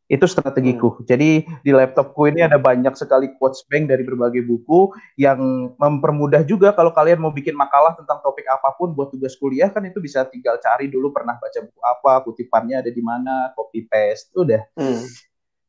[0.10, 0.98] Itu strategiku.
[0.98, 1.06] Hmm.
[1.06, 4.90] Jadi di laptopku ini ada banyak sekali quotes bank dari berbagai buku
[5.22, 9.70] yang mempermudah juga kalau kalian mau bikin makalah tentang topik apa pun buat tugas kuliah
[9.70, 13.86] kan itu bisa tinggal cari dulu pernah baca buku apa, kutipannya ada di mana, copy
[13.86, 14.66] paste, udah.
[14.74, 15.06] Hmm.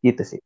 [0.01, 0.41] Gitu sih.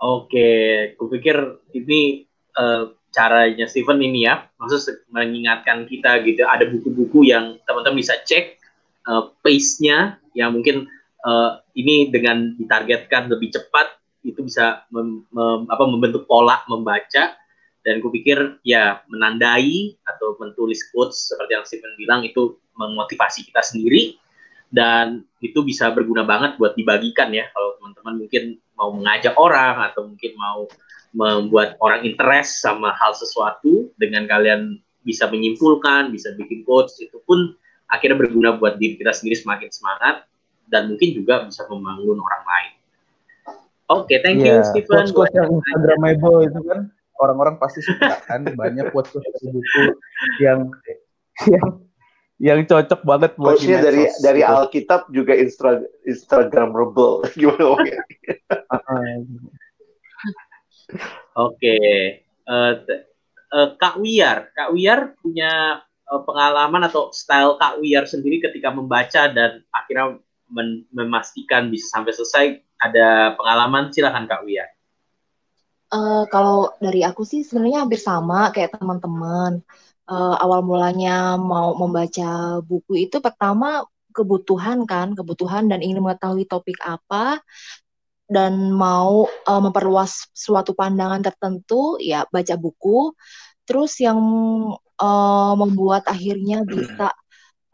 [0.00, 0.50] Oke,
[0.98, 2.26] kupikir ini
[2.58, 8.58] uh, caranya Steven ini ya, maksud mengingatkan kita gitu, ada buku-buku yang teman-teman bisa cek
[9.06, 10.88] uh, pace-nya yang mungkin
[11.24, 17.36] uh, ini dengan ditargetkan lebih cepat itu bisa mem, mem, apa, membentuk pola membaca.
[17.80, 24.20] Dan kupikir ya menandai atau menulis quotes seperti yang Stephen bilang itu memotivasi kita sendiri.
[24.68, 27.48] Dan itu bisa berguna banget buat dibagikan ya.
[27.48, 28.44] Kalau teman-teman mungkin
[28.76, 30.68] mau mengajak orang atau mungkin mau
[31.16, 37.56] membuat orang interest sama hal sesuatu dengan kalian bisa menyimpulkan, bisa bikin quotes itu pun
[37.90, 40.28] akhirnya berguna buat diri kita sendiri semakin semangat
[40.70, 42.72] dan mungkin juga bisa membangun orang lain.
[43.90, 44.62] Oke, okay, thank yeah.
[44.62, 45.10] you Stephen.
[45.10, 46.80] Quotes yang Instagramable itu kan
[47.20, 49.82] orang-orang pasti suka kan banyak quotes dari buku
[50.40, 50.72] yang
[51.50, 51.68] yang
[52.40, 54.24] yang cocok banget buat Quotesnya dari gitu.
[54.24, 57.94] dari Alkitab juga Instra, Instagramable gimana Oke,
[61.38, 62.26] okay.
[62.50, 63.06] uh, eh,
[63.54, 65.78] uh, eh, Kak Wiar, Kak Wiar punya
[66.10, 70.18] uh, pengalaman atau style Kak Wiar sendiri ketika membaca dan akhirnya
[70.90, 72.46] memastikan bisa sampai selesai
[72.80, 74.66] ada pengalaman silakan Kak Wia.
[75.90, 79.62] Uh, kalau dari aku sih sebenarnya hampir sama kayak teman-teman.
[80.10, 86.78] Uh, awal mulanya mau membaca buku itu pertama kebutuhan kan, kebutuhan dan ingin mengetahui topik
[86.82, 87.38] apa
[88.30, 93.14] dan mau uh, memperluas suatu pandangan tertentu ya baca buku.
[93.66, 94.18] Terus yang
[94.98, 97.14] uh, membuat akhirnya bisa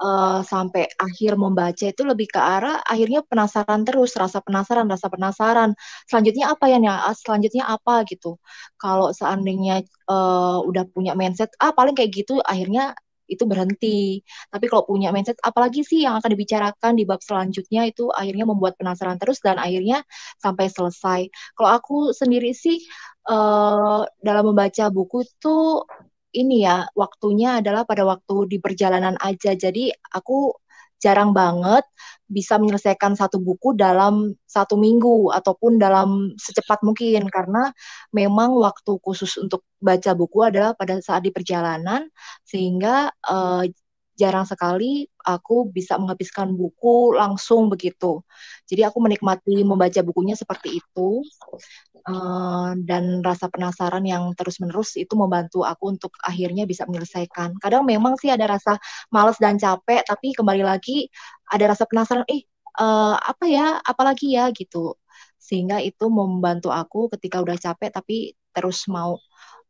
[0.01, 5.71] uh, sampai akhir membaca itu lebih ke arah akhirnya penasaran terus, rasa penasaran, rasa penasaran.
[6.09, 6.91] Selanjutnya apa ya nih?
[7.17, 8.37] Selanjutnya apa gitu.
[8.81, 12.95] Kalau seandainya uh, udah punya mindset, ah paling kayak gitu, akhirnya
[13.27, 14.23] itu berhenti.
[14.51, 18.79] Tapi kalau punya mindset, apalagi sih yang akan dibicarakan di bab selanjutnya itu akhirnya membuat
[18.79, 20.03] penasaran terus dan akhirnya
[20.39, 21.21] sampai selesai.
[21.59, 22.79] Kalau aku sendiri sih
[23.29, 25.83] uh, dalam membaca buku itu
[26.37, 29.57] ini ya waktunya adalah pada waktu di perjalanan aja.
[29.57, 30.53] Jadi aku
[31.01, 31.85] jarang banget
[32.27, 37.71] bisa menyelesaikan satu buku dalam satu minggu ataupun dalam secepat mungkin karena
[38.11, 42.09] memang waktu khusus untuk baca buku adalah pada saat di perjalanan
[42.43, 43.63] sehingga uh,
[44.17, 48.25] jarang sekali aku bisa menghabiskan buku langsung begitu.
[48.65, 51.21] Jadi aku menikmati membaca bukunya seperti itu
[52.09, 57.61] uh, dan rasa penasaran yang terus-menerus itu membantu aku untuk akhirnya bisa menyelesaikan.
[57.61, 58.81] Kadang memang sih ada rasa
[59.13, 61.13] males dan capek, tapi kembali lagi
[61.53, 62.43] ada rasa penasaran, eh
[62.81, 64.97] uh, apa ya, apalagi ya gitu.
[65.37, 69.21] Sehingga itu membantu aku ketika udah capek tapi terus mau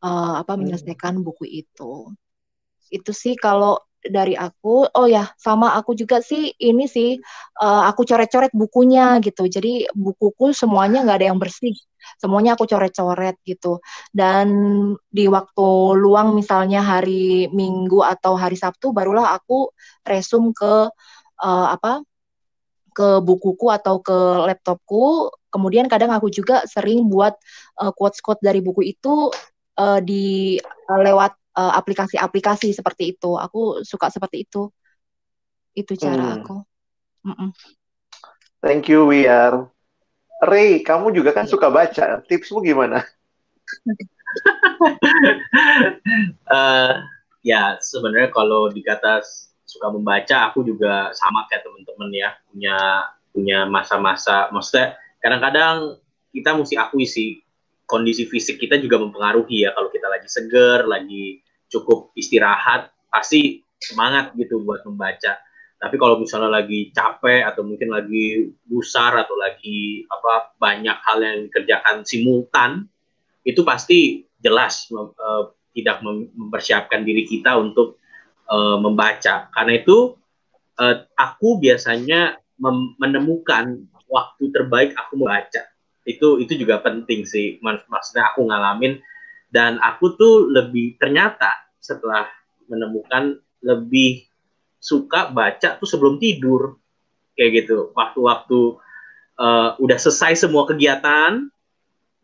[0.06, 0.60] uh, apa hmm.
[0.62, 2.14] menyelesaikan buku itu.
[2.90, 7.18] Itu sih kalau dari aku oh ya sama aku juga sih ini sih
[7.58, 11.74] uh, aku coret-coret bukunya gitu jadi bukuku semuanya nggak ada yang bersih
[12.22, 13.82] semuanya aku coret-coret gitu
[14.14, 14.46] dan
[15.10, 15.68] di waktu
[15.98, 19.74] luang misalnya hari Minggu atau hari Sabtu barulah aku
[20.06, 20.86] resum ke
[21.42, 22.06] uh, apa
[22.96, 24.16] ke bukuku atau ke
[24.48, 25.28] laptopku.
[25.52, 27.36] Kemudian kadang aku juga sering buat
[27.76, 29.28] uh, quotes-quotes dari buku itu
[29.76, 33.40] uh, di uh, lewat aplikasi-aplikasi uh, seperti itu.
[33.40, 34.68] Aku suka seperti itu.
[35.72, 36.36] Itu cara hmm.
[36.40, 36.56] aku.
[37.26, 37.50] Mm -mm.
[38.60, 39.68] Thank you, We are.
[40.44, 42.20] Ray, kamu juga kan suka baca.
[42.28, 43.00] Tipsmu gimana?
[46.52, 46.92] uh,
[47.50, 49.24] ya sebenarnya kalau dikata
[49.64, 52.76] suka membaca, aku juga sama kayak teman-teman ya punya
[53.32, 54.52] punya masa-masa.
[54.52, 56.00] Maksudnya kadang-kadang
[56.32, 57.40] kita mesti akui sih
[57.88, 59.72] kondisi fisik kita juga mempengaruhi ya.
[59.72, 61.40] Kalau kita lagi seger, lagi
[61.72, 65.38] cukup istirahat, pasti semangat gitu buat membaca.
[65.76, 71.38] Tapi kalau misalnya lagi capek atau mungkin lagi busar atau lagi apa banyak hal yang
[71.48, 72.88] dikerjakan simultan
[73.44, 76.00] itu pasti jelas uh, tidak
[76.32, 78.00] mempersiapkan diri kita untuk
[78.48, 79.52] uh, membaca.
[79.52, 80.16] Karena itu
[80.80, 82.40] uh, aku biasanya
[82.96, 85.68] menemukan waktu terbaik aku membaca.
[86.08, 87.60] Itu itu juga penting sih.
[87.60, 88.96] Maksudnya aku ngalamin
[89.50, 92.26] dan aku tuh lebih ternyata setelah
[92.66, 94.26] menemukan lebih
[94.82, 96.78] suka baca tuh sebelum tidur.
[97.36, 98.60] Kayak gitu waktu-waktu
[99.36, 101.52] uh, udah selesai semua kegiatan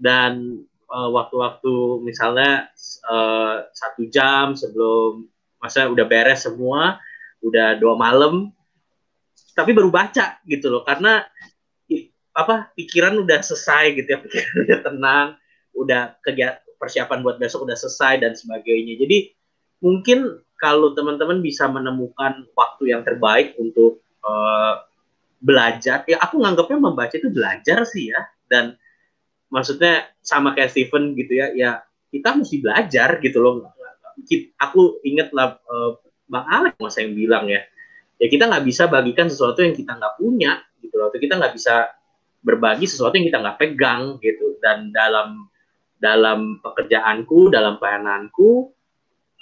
[0.00, 0.32] dan
[0.88, 2.72] uh, waktu-waktu misalnya
[3.12, 5.28] uh, satu jam sebelum
[5.60, 6.96] masa udah beres semua
[7.44, 8.50] udah dua malam
[9.52, 10.80] tapi baru baca gitu loh.
[10.80, 11.20] Karena
[12.32, 15.26] apa pikiran udah selesai gitu ya pikiran udah tenang
[15.76, 19.30] udah kegiatan persiapan buat besok udah selesai dan sebagainya jadi
[19.78, 24.86] mungkin kalau teman-teman bisa menemukan waktu yang terbaik untuk uh,
[25.42, 28.22] belajar, ya aku nganggapnya membaca itu belajar sih ya.
[28.46, 28.78] Dan
[29.50, 31.70] maksudnya sama kayak Steven gitu ya, ya
[32.14, 33.74] kita mesti belajar gitu loh.
[34.62, 35.98] Aku inget lah uh,
[36.30, 37.66] Bang Alex masa yang bilang ya,
[38.22, 41.10] ya kita nggak bisa bagikan sesuatu yang kita nggak punya gitu loh.
[41.10, 41.90] Kita nggak bisa
[42.38, 44.62] berbagi sesuatu yang kita nggak pegang gitu.
[44.62, 45.50] Dan dalam
[46.02, 48.74] dalam pekerjaanku, dalam pelayananku,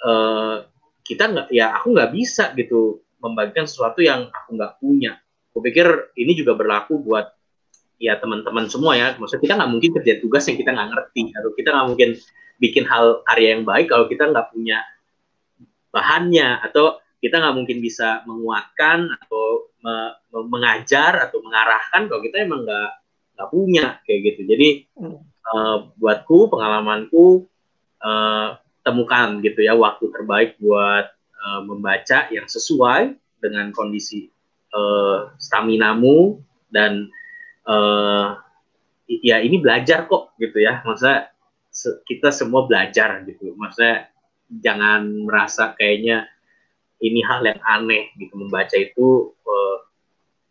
[0.05, 0.61] uh,
[1.01, 5.17] kita nggak ya aku nggak bisa gitu membagikan sesuatu yang aku nggak punya.
[5.49, 7.33] Aku pikir ini juga berlaku buat
[7.97, 9.17] ya teman-teman semua ya.
[9.17, 12.09] Maksudnya kita nggak mungkin kerja tugas yang kita nggak ngerti atau kita nggak mungkin
[12.61, 14.85] bikin hal karya yang baik kalau kita nggak punya
[15.89, 22.63] bahannya atau kita nggak mungkin bisa menguatkan atau me mengajar atau mengarahkan kalau kita emang
[22.69, 22.91] nggak
[23.33, 24.41] nggak punya kayak gitu.
[24.45, 24.69] Jadi
[25.01, 25.30] hmm.
[25.49, 27.45] Uh, buatku pengalamanku
[28.03, 34.29] uh, temukan gitu ya waktu terbaik buat uh, membaca yang sesuai dengan kondisi
[34.73, 36.41] uh, staminamu
[36.73, 37.09] dan
[37.65, 38.37] uh,
[39.07, 40.81] ya ini belajar kok gitu ya
[41.71, 44.11] se kita semua belajar gitu maksudnya
[44.59, 46.27] jangan merasa kayaknya
[47.01, 49.77] ini hal yang aneh gitu membaca itu uh,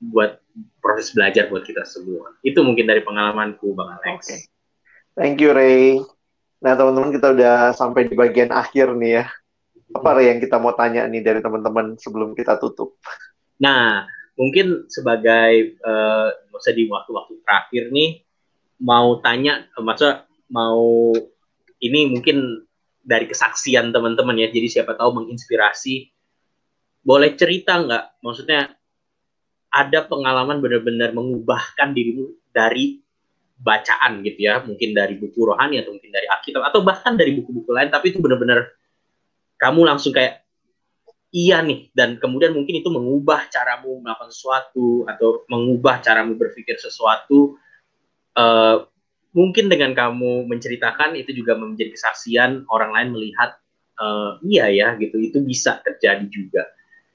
[0.00, 0.40] buat
[0.80, 4.20] proses belajar buat kita semua itu mungkin dari pengalamanku bang Alex.
[4.24, 4.40] Okay.
[5.18, 5.98] Thank you Ray.
[6.60, 9.24] Nah, teman-teman kita udah sampai di bagian akhir nih ya.
[9.90, 13.00] Apa yang kita mau tanya nih dari teman-teman sebelum kita tutup?
[13.58, 14.06] Nah,
[14.38, 18.22] mungkin sebagai uh, maksudnya di waktu-waktu terakhir nih
[18.80, 21.12] mau tanya, masa mau
[21.80, 22.64] ini mungkin
[23.00, 26.12] dari kesaksian teman-teman ya, jadi siapa tahu menginspirasi.
[27.00, 28.20] Boleh cerita nggak?
[28.20, 28.76] Maksudnya
[29.72, 33.00] ada pengalaman benar-benar mengubahkan dirimu dari
[33.60, 37.70] bacaan gitu ya, mungkin dari buku rohani atau mungkin dari Alkitab atau bahkan dari buku-buku
[37.76, 38.72] lain, tapi itu benar-benar
[39.60, 40.40] kamu langsung kayak
[41.30, 47.60] iya nih dan kemudian mungkin itu mengubah caramu melakukan sesuatu atau mengubah caramu berpikir sesuatu.
[48.34, 48.88] Uh,
[49.30, 53.60] mungkin dengan kamu menceritakan itu juga menjadi kesaksian orang lain melihat
[54.00, 56.66] uh, iya ya gitu itu bisa terjadi juga.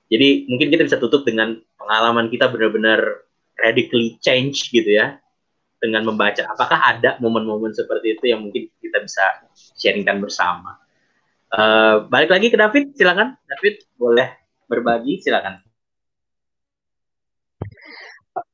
[0.08, 3.26] Jadi mungkin kita bisa tutup dengan pengalaman kita benar-benar
[3.58, 5.18] radically change gitu ya
[5.86, 6.41] dengan membaca.
[6.49, 9.45] Apakah ada momen-momen seperti itu yang mungkin kita bisa
[9.77, 10.81] sharingkan bersama?
[11.53, 13.38] Uh, balik lagi ke David, silakan.
[13.45, 14.33] David boleh
[14.65, 15.61] berbagi, silakan.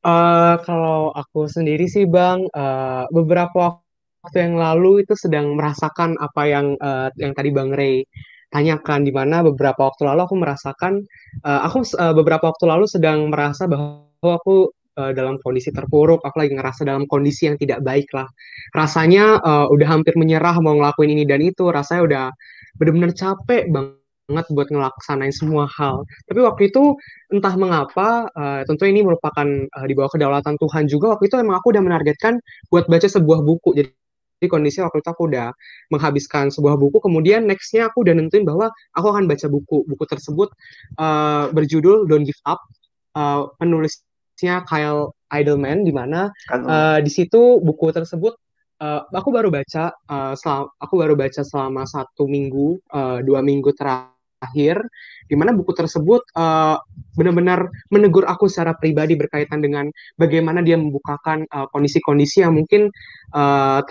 [0.05, 3.81] Uh, kalau aku sendiri sih Bang, uh, beberapa
[4.21, 8.05] waktu yang lalu itu sedang merasakan apa yang uh, yang tadi Bang Ray
[8.53, 11.01] tanyakan, di mana beberapa waktu lalu aku merasakan,
[11.41, 16.35] uh, aku uh, beberapa waktu lalu sedang merasa bahwa aku uh, dalam kondisi terpuruk, aku
[16.41, 18.27] lagi ngerasa dalam kondisi yang tidak baik lah.
[18.75, 22.25] Rasanya uh, udah hampir menyerah mau ngelakuin ini dan itu, rasanya udah
[22.79, 26.07] bener-bener capek banget buat ngelaksanain semua hal.
[26.27, 26.95] Tapi waktu itu
[27.31, 31.15] entah mengapa, uh, tentu ini merupakan uh, di bawah kedaulatan Tuhan juga.
[31.15, 32.39] Waktu itu emang aku udah menargetkan
[32.71, 33.75] buat baca sebuah buku.
[33.75, 33.89] Jadi
[34.41, 35.53] di kondisi waktu itu aku udah
[35.93, 39.85] menghabiskan sebuah buku, kemudian nextnya aku udah nentuin bahwa aku akan baca buku.
[39.85, 40.49] Buku tersebut
[40.97, 42.57] uh, berjudul Don't Give Up.
[43.11, 48.33] Uh, penulis nulisnya Kyle Idleman di mana uh, di situ buku tersebut
[48.81, 53.71] uh, aku baru baca uh, selama, aku baru baca selama satu minggu uh, dua minggu
[53.75, 54.81] terakhir
[55.29, 56.81] di mana buku tersebut uh,
[57.15, 62.89] benar-benar menegur aku secara pribadi berkaitan dengan bagaimana dia membukakan kondisi-kondisi uh, yang mungkin
[63.37, 63.85] uh,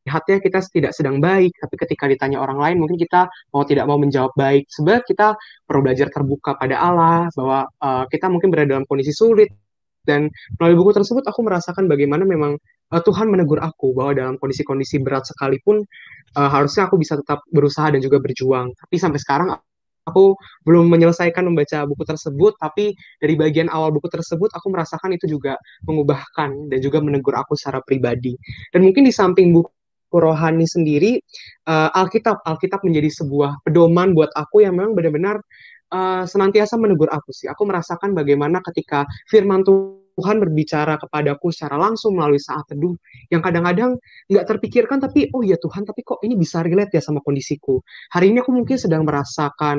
[0.00, 4.00] terlihatnya kita tidak sedang baik, tapi ketika ditanya orang lain mungkin kita mau tidak mau
[4.00, 4.64] menjawab baik.
[4.72, 5.28] Sebenarnya kita
[5.68, 9.52] perlu belajar terbuka pada Allah bahwa uh, kita mungkin berada dalam kondisi sulit,
[10.08, 12.56] dan melalui buku tersebut aku merasakan bagaimana memang
[12.90, 15.84] uh, Tuhan menegur aku bahwa dalam kondisi-kondisi berat sekalipun
[16.40, 18.72] uh, harusnya aku bisa tetap berusaha dan juga berjuang.
[18.72, 19.48] Tapi sampai sekarang
[20.08, 20.32] aku
[20.64, 25.60] belum menyelesaikan membaca buku tersebut, tapi dari bagian awal buku tersebut aku merasakan itu juga
[25.84, 28.32] mengubahkan dan juga menegur aku secara pribadi.
[28.72, 29.68] Dan mungkin di samping buku
[30.18, 31.22] rohani sendiri,
[31.70, 35.38] uh, Alkitab Alkitab menjadi sebuah pedoman buat aku yang memang benar-benar
[35.94, 37.46] uh, senantiasa menegur aku sih.
[37.46, 42.92] Aku merasakan bagaimana ketika firman Tuhan berbicara kepadaku secara langsung melalui saat teduh
[43.30, 43.96] yang kadang-kadang
[44.28, 47.78] nggak terpikirkan tapi oh ya Tuhan tapi kok ini bisa relate ya sama kondisiku.
[48.12, 49.78] Hari ini aku mungkin sedang merasakan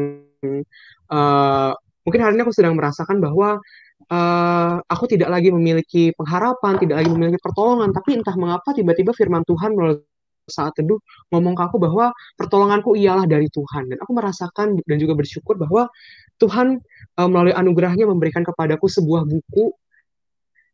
[1.12, 1.72] uh,
[2.08, 3.62] mungkin hari ini aku sedang merasakan bahwa
[4.10, 9.46] uh, aku tidak lagi memiliki pengharapan, tidak lagi memiliki pertolongan, tapi entah mengapa tiba-tiba firman
[9.46, 10.02] Tuhan melalui
[10.52, 11.00] saat teduh
[11.32, 15.88] ngomong ke aku bahwa pertolonganku ialah dari Tuhan dan aku merasakan dan juga bersyukur bahwa
[16.38, 16.84] Tuhan
[17.16, 19.72] uh, melalui anugerahnya memberikan kepadaku sebuah buku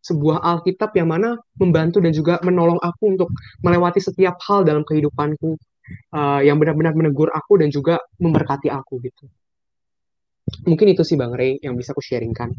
[0.07, 5.59] sebuah Alkitab yang mana membantu dan juga menolong aku untuk melewati setiap hal dalam kehidupanku
[6.15, 9.27] uh, yang benar-benar menegur aku dan juga memberkati aku gitu.
[10.63, 12.55] Mungkin itu sih Bang Ray yang bisa aku sharingkan.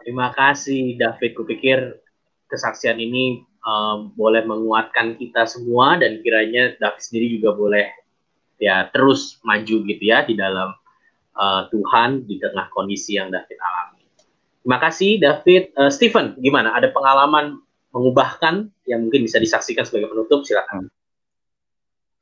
[0.00, 1.34] Terima kasih David.
[1.34, 1.78] Kupikir
[2.46, 7.86] kesaksian ini um, boleh menguatkan kita semua dan kiranya David sendiri juga boleh
[8.60, 10.76] ya terus maju gitu ya di dalam
[11.36, 14.04] uh, Tuhan di tengah kondisi yang David alami.
[14.60, 15.62] Terima kasih David.
[15.72, 16.76] Uh, Stephen, gimana?
[16.76, 20.44] Ada pengalaman mengubahkan yang mungkin bisa disaksikan sebagai penutup?
[20.44, 20.92] Silakan.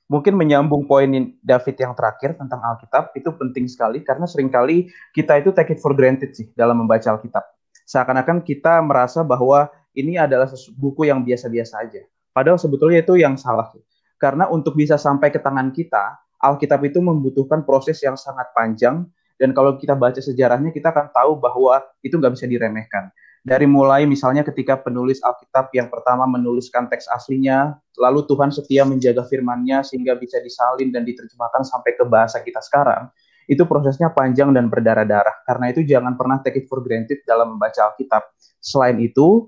[0.08, 1.04] Mungkin menyambung poin
[1.44, 5.84] David yang terakhir tentang Alkitab itu penting sekali karena sering kali kita itu take it
[5.84, 7.44] for granted sih dalam membaca Alkitab.
[7.84, 9.68] Seakan-akan kita merasa bahwa
[9.98, 10.46] ini adalah
[10.78, 12.02] buku yang biasa-biasa aja.
[12.30, 13.66] Padahal sebetulnya itu yang salah.
[14.18, 19.54] Karena untuk bisa sampai ke tangan kita, Alkitab itu membutuhkan proses yang sangat panjang dan
[19.54, 23.10] kalau kita baca sejarahnya kita akan tahu bahwa itu nggak bisa diremehkan.
[23.46, 29.22] Dari mulai misalnya ketika penulis Alkitab yang pertama menuliskan teks aslinya, lalu Tuhan setia menjaga
[29.24, 33.08] firman-Nya sehingga bisa disalin dan diterjemahkan sampai ke bahasa kita sekarang,
[33.46, 35.46] itu prosesnya panjang dan berdarah-darah.
[35.46, 38.26] Karena itu jangan pernah take it for granted dalam membaca Alkitab.
[38.58, 39.46] Selain itu,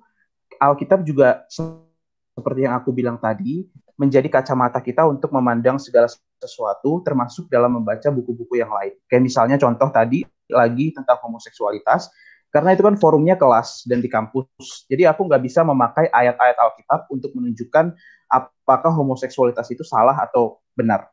[0.61, 3.65] Alkitab juga seperti yang aku bilang tadi
[3.97, 6.09] menjadi kacamata kita untuk memandang segala
[6.41, 8.97] sesuatu termasuk dalam membaca buku-buku yang lain.
[9.09, 12.13] Kayak misalnya contoh tadi lagi tentang homoseksualitas
[12.51, 14.85] karena itu kan forumnya kelas dan di kampus.
[14.89, 17.95] Jadi aku nggak bisa memakai ayat-ayat Alkitab untuk menunjukkan
[18.29, 21.09] apakah homoseksualitas itu salah atau benar.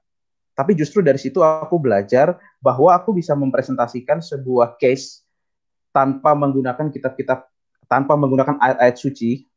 [0.58, 5.22] Tapi justru dari situ aku belajar bahwa aku bisa mempresentasikan sebuah case
[5.94, 7.46] tanpa menggunakan kitab-kitab
[7.88, 9.48] tanpa menggunakan ayat-ayat suci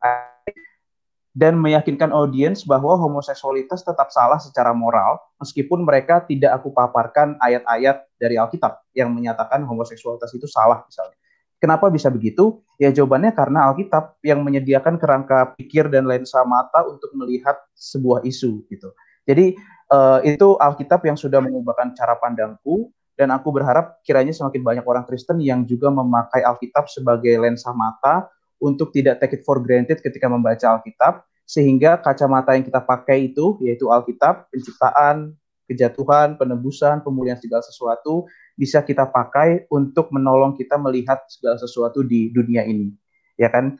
[1.30, 8.02] dan meyakinkan audiens bahwa homoseksualitas tetap salah secara moral meskipun mereka tidak aku paparkan ayat-ayat
[8.18, 11.14] dari Alkitab yang menyatakan homoseksualitas itu salah misalnya.
[11.60, 12.64] Kenapa bisa begitu?
[12.80, 18.64] Ya jawabannya karena Alkitab yang menyediakan kerangka pikir dan lensa mata untuk melihat sebuah isu
[18.72, 18.90] gitu.
[19.28, 19.54] Jadi
[19.92, 22.88] uh, itu Alkitab yang sudah mengubahkan cara pandangku
[23.20, 28.32] dan aku berharap kiranya semakin banyak orang Kristen yang juga memakai Alkitab sebagai lensa mata
[28.56, 33.60] untuk tidak take it for granted ketika membaca Alkitab, sehingga kacamata yang kita pakai itu,
[33.60, 35.36] yaitu Alkitab, penciptaan,
[35.68, 38.24] kejatuhan, penebusan, pemulihan segala sesuatu,
[38.56, 42.88] bisa kita pakai untuk menolong kita melihat segala sesuatu di dunia ini.
[43.36, 43.76] Ya kan?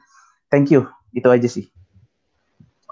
[0.53, 0.85] Thank you.
[1.17, 1.65] Itu aja sih.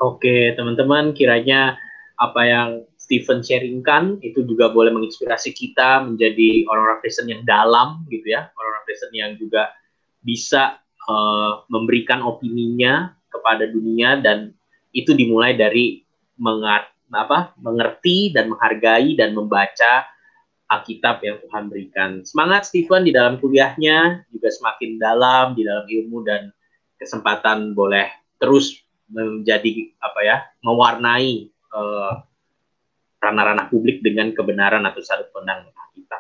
[0.02, 1.78] Oke, teman-teman, kiranya
[2.18, 8.38] apa yang Stephen sharingkan itu juga boleh menginspirasi kita menjadi orang-orang Kristen yang dalam gitu
[8.38, 9.74] ya, orang-orang Kristen yang juga
[10.22, 10.78] bisa
[11.10, 14.54] uh, memberikan opininya kepada dunia dan
[14.94, 16.06] itu dimulai dari
[16.38, 20.06] mengat, apa, mengerti dan menghargai dan membaca
[20.70, 22.22] Alkitab yang Tuhan berikan.
[22.22, 26.54] Semangat Stephen di dalam kuliahnya juga semakin dalam di dalam ilmu dan
[27.02, 28.06] kesempatan boleh
[28.38, 28.78] terus
[29.10, 32.29] menjadi apa ya mewarnai uh,
[33.20, 36.20] ranah-ranah publik dengan kebenaran atau sudut pandang kita.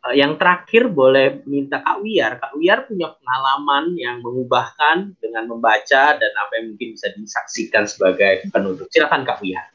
[0.00, 2.40] Uh, yang terakhir boleh minta Kak Wiar.
[2.40, 8.48] Kak Wiar punya pengalaman yang mengubahkan dengan membaca dan apa yang mungkin bisa disaksikan sebagai
[8.48, 8.88] penutup.
[8.88, 9.66] Silakan Kak Wiar.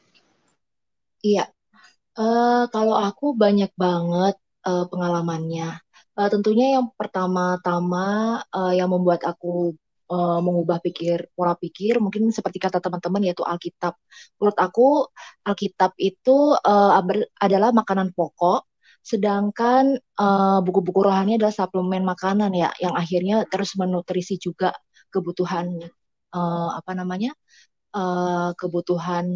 [1.22, 1.44] Iya,
[2.18, 4.34] uh, kalau aku banyak banget
[4.66, 5.78] uh, pengalamannya.
[6.16, 9.76] Uh, tentunya yang pertama-tama uh, yang membuat aku
[10.10, 13.94] uh, mengubah pikir pola pikir mungkin seperti kata teman-teman yaitu Alkitab.
[14.38, 14.88] Menurut aku
[15.46, 16.92] Alkitab itu uh,
[17.40, 18.66] adalah makanan pokok
[19.06, 20.02] sedangkan
[20.66, 24.74] buku-buku uh, rohani adalah suplemen makanan ya yang akhirnya terus menutrisi juga
[25.14, 25.78] kebutuhan
[26.34, 27.30] uh, apa namanya
[27.94, 29.26] uh, kebutuhan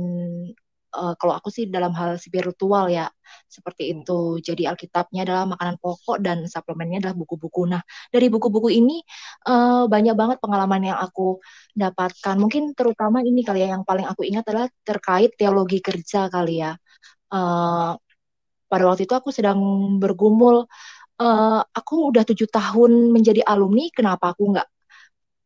[0.95, 3.07] uh, kalau aku sih dalam hal spiritual ya
[3.47, 3.93] seperti hmm.
[4.03, 4.21] itu.
[4.43, 7.71] Jadi Alkitabnya adalah makanan pokok dan suplemennya adalah buku-buku.
[7.71, 9.03] Nah dari buku-buku ini
[9.47, 11.39] uh, banyak banget pengalaman yang aku
[11.75, 12.37] dapatkan.
[12.39, 16.75] Mungkin terutama ini kali ya yang paling aku ingat adalah terkait teologi kerja kali ya.
[17.31, 17.95] Uh,
[18.71, 19.59] pada waktu itu aku sedang
[19.99, 20.67] bergumul.
[21.21, 24.69] Uh, aku udah tujuh tahun menjadi alumni, kenapa aku nggak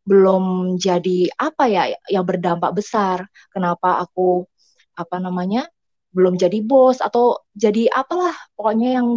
[0.04, 1.82] belum jadi apa ya
[2.12, 3.26] yang berdampak besar?
[3.50, 4.46] Kenapa aku
[4.94, 5.68] apa namanya
[6.14, 9.08] belum jadi bos atau jadi apalah pokoknya yang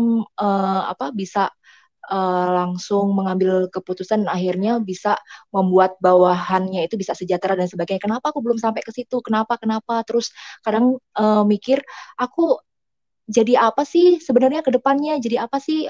[0.41, 1.53] uh, apa bisa
[2.09, 5.13] uh, langsung mengambil keputusan dan akhirnya bisa
[5.53, 8.01] membuat bawahannya itu bisa sejahtera dan sebagainya.
[8.01, 9.21] Kenapa aku belum sampai ke situ?
[9.21, 9.61] Kenapa?
[9.61, 10.01] Kenapa?
[10.09, 10.33] Terus
[10.65, 11.85] kadang uh, mikir
[12.17, 12.57] aku
[13.29, 15.21] jadi apa sih sebenarnya ke depannya?
[15.21, 15.85] Jadi apa sih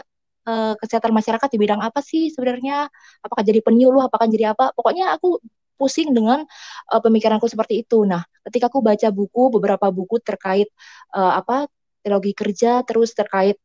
[0.48, 2.88] kesehatan masyarakat di bidang apa sih sebenarnya?
[3.20, 4.08] Apakah jadi penyuluh?
[4.08, 4.72] Apakah jadi apa?
[4.72, 5.44] Pokoknya aku
[5.78, 6.44] pusing dengan
[6.92, 8.04] uh, pemikiranku seperti itu.
[8.04, 10.68] Nah, ketika aku baca buku beberapa buku terkait
[11.14, 11.70] uh, apa
[12.02, 13.60] teologi kerja terus terkait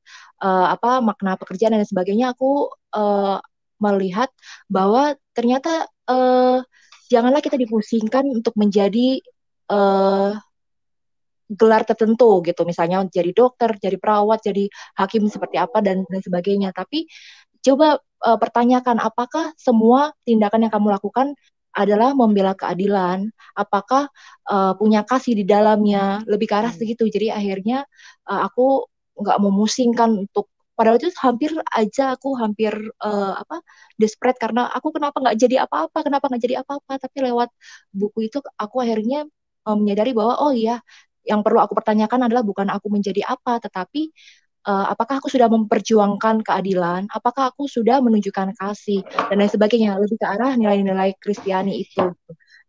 [0.44, 3.40] uh, apa makna pekerjaan dan sebagainya, aku uh,
[3.82, 4.30] melihat
[4.70, 6.62] bahwa ternyata uh,
[7.10, 9.18] janganlah kita dipusingkan untuk menjadi
[9.72, 10.38] uh,
[11.52, 16.72] gelar tertentu gitu misalnya jadi dokter jadi perawat jadi hakim seperti apa dan dan sebagainya
[16.72, 17.04] tapi
[17.60, 21.36] coba uh, pertanyakan apakah semua tindakan yang kamu lakukan
[21.72, 23.28] adalah membela keadilan.
[23.56, 24.08] Apakah
[24.48, 26.80] uh, punya kasih di dalamnya lebih ke arah hmm.
[26.80, 27.04] segitu.
[27.08, 27.84] Jadi akhirnya
[28.28, 32.72] uh, aku nggak memusingkan untuk padahal itu hampir aja aku hampir
[33.04, 33.60] uh, apa
[34.00, 37.52] desperate karena aku kenapa nggak jadi apa-apa kenapa nggak jadi apa-apa tapi lewat
[37.92, 39.28] buku itu aku akhirnya
[39.68, 40.80] uh, menyadari bahwa oh iya
[41.22, 44.10] yang perlu aku pertanyakan adalah bukan aku menjadi apa tetapi
[44.66, 50.18] uh, apakah aku sudah memperjuangkan keadilan, apakah aku sudah menunjukkan kasih dan lain sebagainya, lebih
[50.18, 52.14] ke arah nilai-nilai Kristiani itu.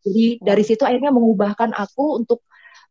[0.03, 2.43] Jadi dari situ akhirnya mengubahkan aku untuk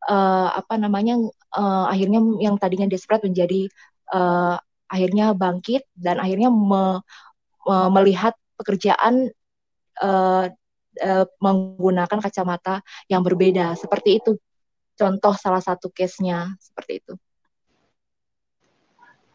[0.09, 1.20] uh, apa namanya
[1.53, 3.68] uh, akhirnya yang tadinya desperate menjadi
[4.16, 4.57] uh,
[4.88, 7.00] akhirnya bangkit dan akhirnya me,
[7.68, 9.28] me, melihat pekerjaan
[10.00, 10.46] uh,
[11.00, 14.36] uh, menggunakan kacamata yang berbeda seperti itu.
[14.96, 17.12] Contoh salah satu case-nya seperti itu.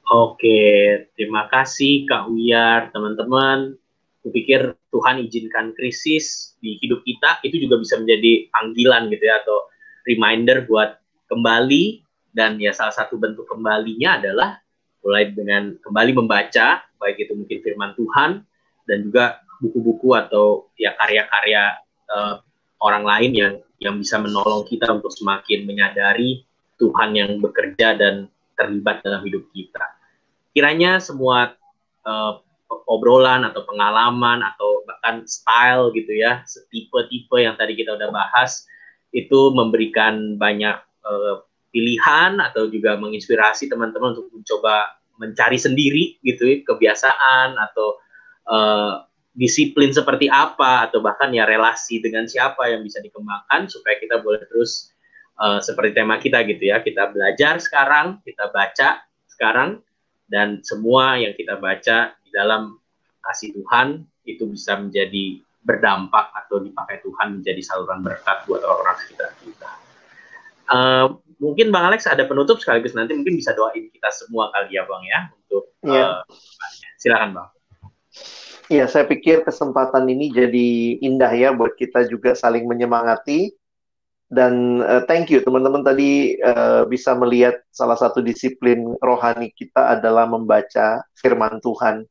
[0.07, 3.75] Oke, terima kasih Kak Wiyar, teman-teman.
[4.23, 9.67] Kupikir Tuhan izinkan krisis di hidup kita itu juga bisa menjadi panggilan gitu ya atau
[10.07, 10.95] reminder buat
[11.27, 14.63] kembali dan ya salah satu bentuk kembalinya adalah
[15.03, 18.47] mulai dengan kembali membaca baik itu mungkin firman Tuhan
[18.87, 21.83] dan juga buku-buku atau ya karya-karya
[22.15, 22.39] uh,
[22.79, 23.53] orang lain yang
[23.83, 26.47] yang bisa menolong kita untuk semakin menyadari
[26.79, 29.96] Tuhan yang bekerja dan terlibat dalam hidup kita
[30.57, 31.53] kiranya semua
[32.01, 32.41] uh,
[32.89, 36.41] obrolan atau pengalaman atau bahkan style gitu ya,
[36.73, 38.65] tipe-tipe yang tadi kita udah bahas
[39.13, 46.57] itu memberikan banyak uh, pilihan atau juga menginspirasi teman-teman untuk mencoba mencari sendiri gitu ya,
[46.65, 48.01] kebiasaan atau
[48.49, 49.05] uh,
[49.37, 54.41] disiplin seperti apa atau bahkan ya relasi dengan siapa yang bisa dikembangkan supaya kita boleh
[54.49, 54.89] terus
[55.37, 56.81] uh, seperti tema kita gitu ya.
[56.81, 59.85] Kita belajar sekarang kita baca sekarang
[60.27, 62.75] dan semua yang kita baca di dalam
[63.23, 69.31] kasih Tuhan itu bisa menjadi berdampak atau dipakai Tuhan menjadi saluran berkat buat orang-orang sekitar
[69.43, 69.69] kita.
[70.67, 74.83] Uh, mungkin Bang Alex ada penutup sekaligus nanti mungkin bisa doain kita semua kali ya
[74.87, 75.91] Bang ya untuk yeah.
[75.91, 76.05] Iya.
[76.07, 76.19] uh,
[76.99, 77.49] silakan Bang.
[78.67, 83.55] Iya, saya pikir kesempatan ini jadi indah ya buat kita juga saling menyemangati
[84.27, 90.27] dan uh, thank you teman-teman tadi uh, bisa melihat salah satu disiplin rohani kita adalah
[90.27, 92.03] membaca firman Tuhan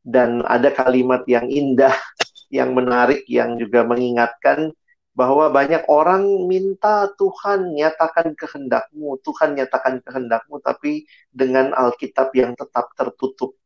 [0.00, 1.92] dan ada kalimat yang indah
[2.48, 4.72] yang menarik yang juga mengingatkan
[5.20, 12.94] bahwa banyak orang minta Tuhan nyatakan kehendakmu, Tuhan nyatakan kehendakmu, tapi dengan Alkitab yang tetap
[12.94, 13.58] tertutup.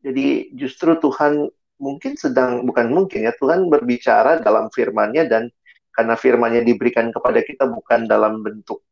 [0.00, 1.50] Jadi justru Tuhan
[1.82, 5.50] mungkin sedang, bukan mungkin ya, Tuhan berbicara dalam firmannya dan
[5.92, 8.82] karena firmannya diberikan kepada kita bukan dalam bentuk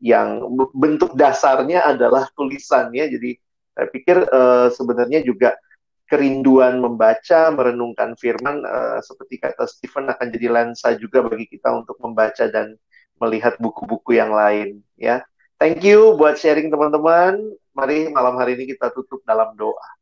[0.00, 0.40] yang
[0.72, 3.04] bentuk dasarnya adalah tulisannya.
[3.12, 3.30] Jadi
[3.76, 5.56] saya pikir uh, sebenarnya juga
[6.08, 11.96] kerinduan membaca merenungkan firman uh, seperti kata Stephen akan jadi lensa juga bagi kita untuk
[12.02, 12.74] membaca dan
[13.20, 15.22] melihat buku-buku yang lain ya.
[15.60, 17.36] Thank you buat sharing teman-teman.
[17.76, 19.99] Mari malam hari ini kita tutup dalam doa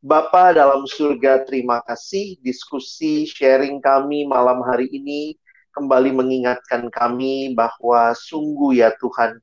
[0.00, 5.36] Bapa dalam surga, terima kasih diskusi sharing kami malam hari ini
[5.76, 9.36] kembali mengingatkan kami bahwa sungguh ya Tuhan,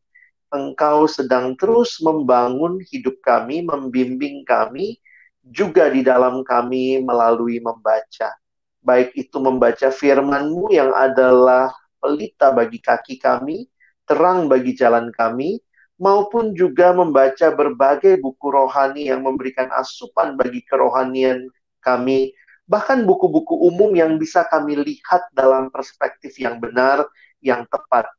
[0.50, 4.98] Engkau sedang terus membangun hidup kami, membimbing kami,
[5.46, 8.34] juga di dalam kami melalui membaca.
[8.82, 11.70] Baik itu membaca firman-Mu yang adalah
[12.02, 13.70] pelita bagi kaki kami,
[14.10, 15.62] terang bagi jalan kami,
[15.98, 21.50] maupun juga membaca berbagai buku rohani yang memberikan asupan bagi kerohanian
[21.82, 22.34] kami,
[22.70, 27.06] bahkan buku-buku umum yang bisa kami lihat dalam perspektif yang benar,
[27.42, 28.10] yang tepat,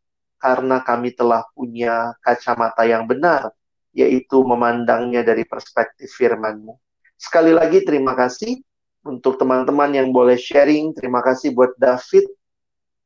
[0.43, 3.55] karena kami telah punya kacamata yang benar,
[3.95, 6.75] yaitu memandangnya dari perspektif firman-Mu.
[7.19, 8.63] Sekali lagi terima kasih
[9.03, 10.95] untuk teman-teman yang boleh sharing.
[10.95, 12.31] Terima kasih buat David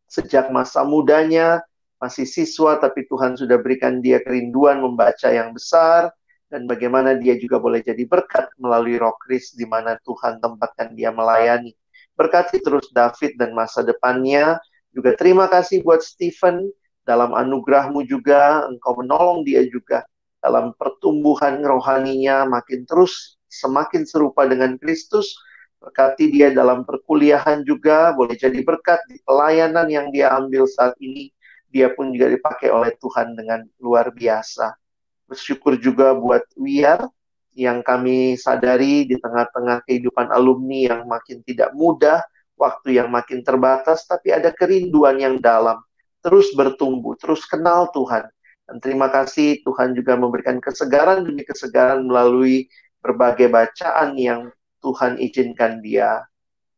[0.04, 1.64] sejak masa mudanya
[2.02, 6.10] masih siswa tapi Tuhan sudah berikan dia kerinduan membaca yang besar
[6.50, 11.78] dan bagaimana dia juga boleh jadi berkat melalui Rokris di mana Tuhan tempatkan dia melayani.
[12.18, 14.58] Berkati terus David dan masa depannya.
[14.92, 16.68] Juga terima kasih buat Stephen
[17.08, 20.04] dalam anugerahmu juga engkau menolong dia juga
[20.44, 25.32] dalam pertumbuhan rohaninya makin terus semakin serupa dengan Kristus.
[25.80, 31.32] Berkati dia dalam perkuliahan juga boleh jadi berkat di pelayanan yang dia ambil saat ini
[31.72, 34.76] dia pun juga dipakai oleh Tuhan dengan luar biasa.
[35.24, 37.08] Bersyukur juga buat Wiar
[37.56, 42.20] yang kami sadari di tengah-tengah kehidupan alumni yang makin tidak mudah,
[42.60, 45.80] waktu yang makin terbatas, tapi ada kerinduan yang dalam,
[46.20, 48.28] terus bertumbuh, terus kenal Tuhan.
[48.68, 52.68] Dan terima kasih Tuhan juga memberikan kesegaran demi kesegaran melalui
[53.02, 54.48] berbagai bacaan yang
[54.78, 56.22] Tuhan izinkan dia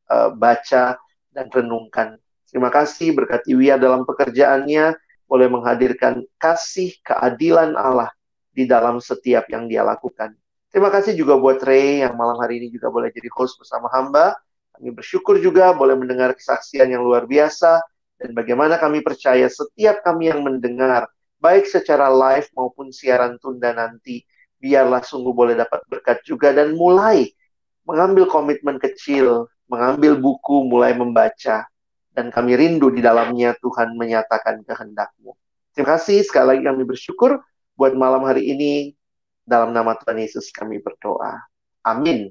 [0.09, 0.97] uh, baca
[1.35, 2.17] dan renungkan
[2.55, 4.95] Terima kasih berkati Wia dalam pekerjaannya,
[5.27, 8.15] boleh menghadirkan kasih keadilan Allah
[8.55, 10.39] di dalam setiap yang dia lakukan.
[10.71, 14.39] Terima kasih juga buat Ray yang malam hari ini juga boleh jadi host bersama hamba.
[14.71, 17.83] Kami bersyukur juga boleh mendengar kesaksian yang luar biasa
[18.23, 21.11] dan bagaimana kami percaya setiap kami yang mendengar,
[21.43, 24.23] baik secara live maupun siaran tunda nanti,
[24.63, 27.35] biarlah sungguh boleh dapat berkat juga dan mulai
[27.83, 31.67] mengambil komitmen kecil, mengambil buku, mulai membaca,
[32.15, 35.35] dan kami rindu di dalamnya Tuhan menyatakan kehendak-Mu.
[35.75, 37.43] Terima kasih sekali lagi kami bersyukur
[37.75, 38.95] buat malam hari ini
[39.43, 41.43] dalam nama Tuhan Yesus kami berdoa.
[41.83, 42.31] Amin.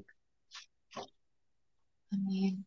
[2.10, 2.64] Amin.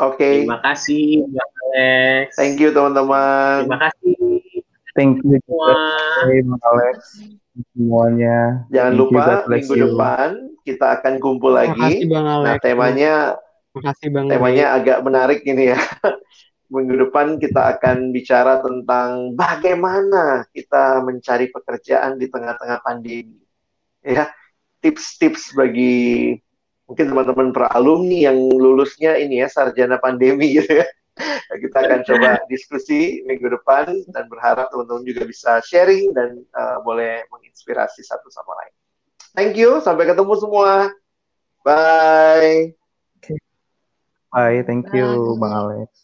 [0.00, 0.18] Oke.
[0.18, 0.34] Okay.
[0.42, 2.34] Terima kasih, Alex.
[2.34, 3.68] Thank you, teman-teman.
[3.68, 4.16] Terima kasih.
[4.94, 5.74] Thank you juga,
[6.26, 6.98] Mbak Alex.
[7.74, 8.66] Semuanya.
[8.72, 10.28] Jangan Thank lupa you, minggu depan
[10.64, 11.78] kita akan kumpul lagi.
[11.78, 12.46] Kasih, Bang Alex.
[12.48, 13.14] Nah, temanya
[13.74, 14.30] Makasih Bang.
[14.30, 15.80] Temanya agak menarik ini ya.
[16.72, 23.42] Minggu depan kita akan bicara tentang bagaimana kita mencari pekerjaan di tengah-tengah pandemi.
[24.00, 24.32] Ya,
[24.80, 26.34] tips-tips bagi
[26.84, 30.86] mungkin teman-teman para alumni yang lulusnya ini ya sarjana pandemi gitu ya.
[31.62, 37.22] Kita akan coba diskusi minggu depan dan berharap teman-teman juga bisa sharing dan uh, boleh
[37.30, 38.74] menginspirasi satu sama lain.
[39.34, 40.90] Thank you, sampai ketemu semua.
[41.62, 42.83] Bye.
[44.34, 45.38] Bye, thank you.
[45.40, 46.03] Bang Alex.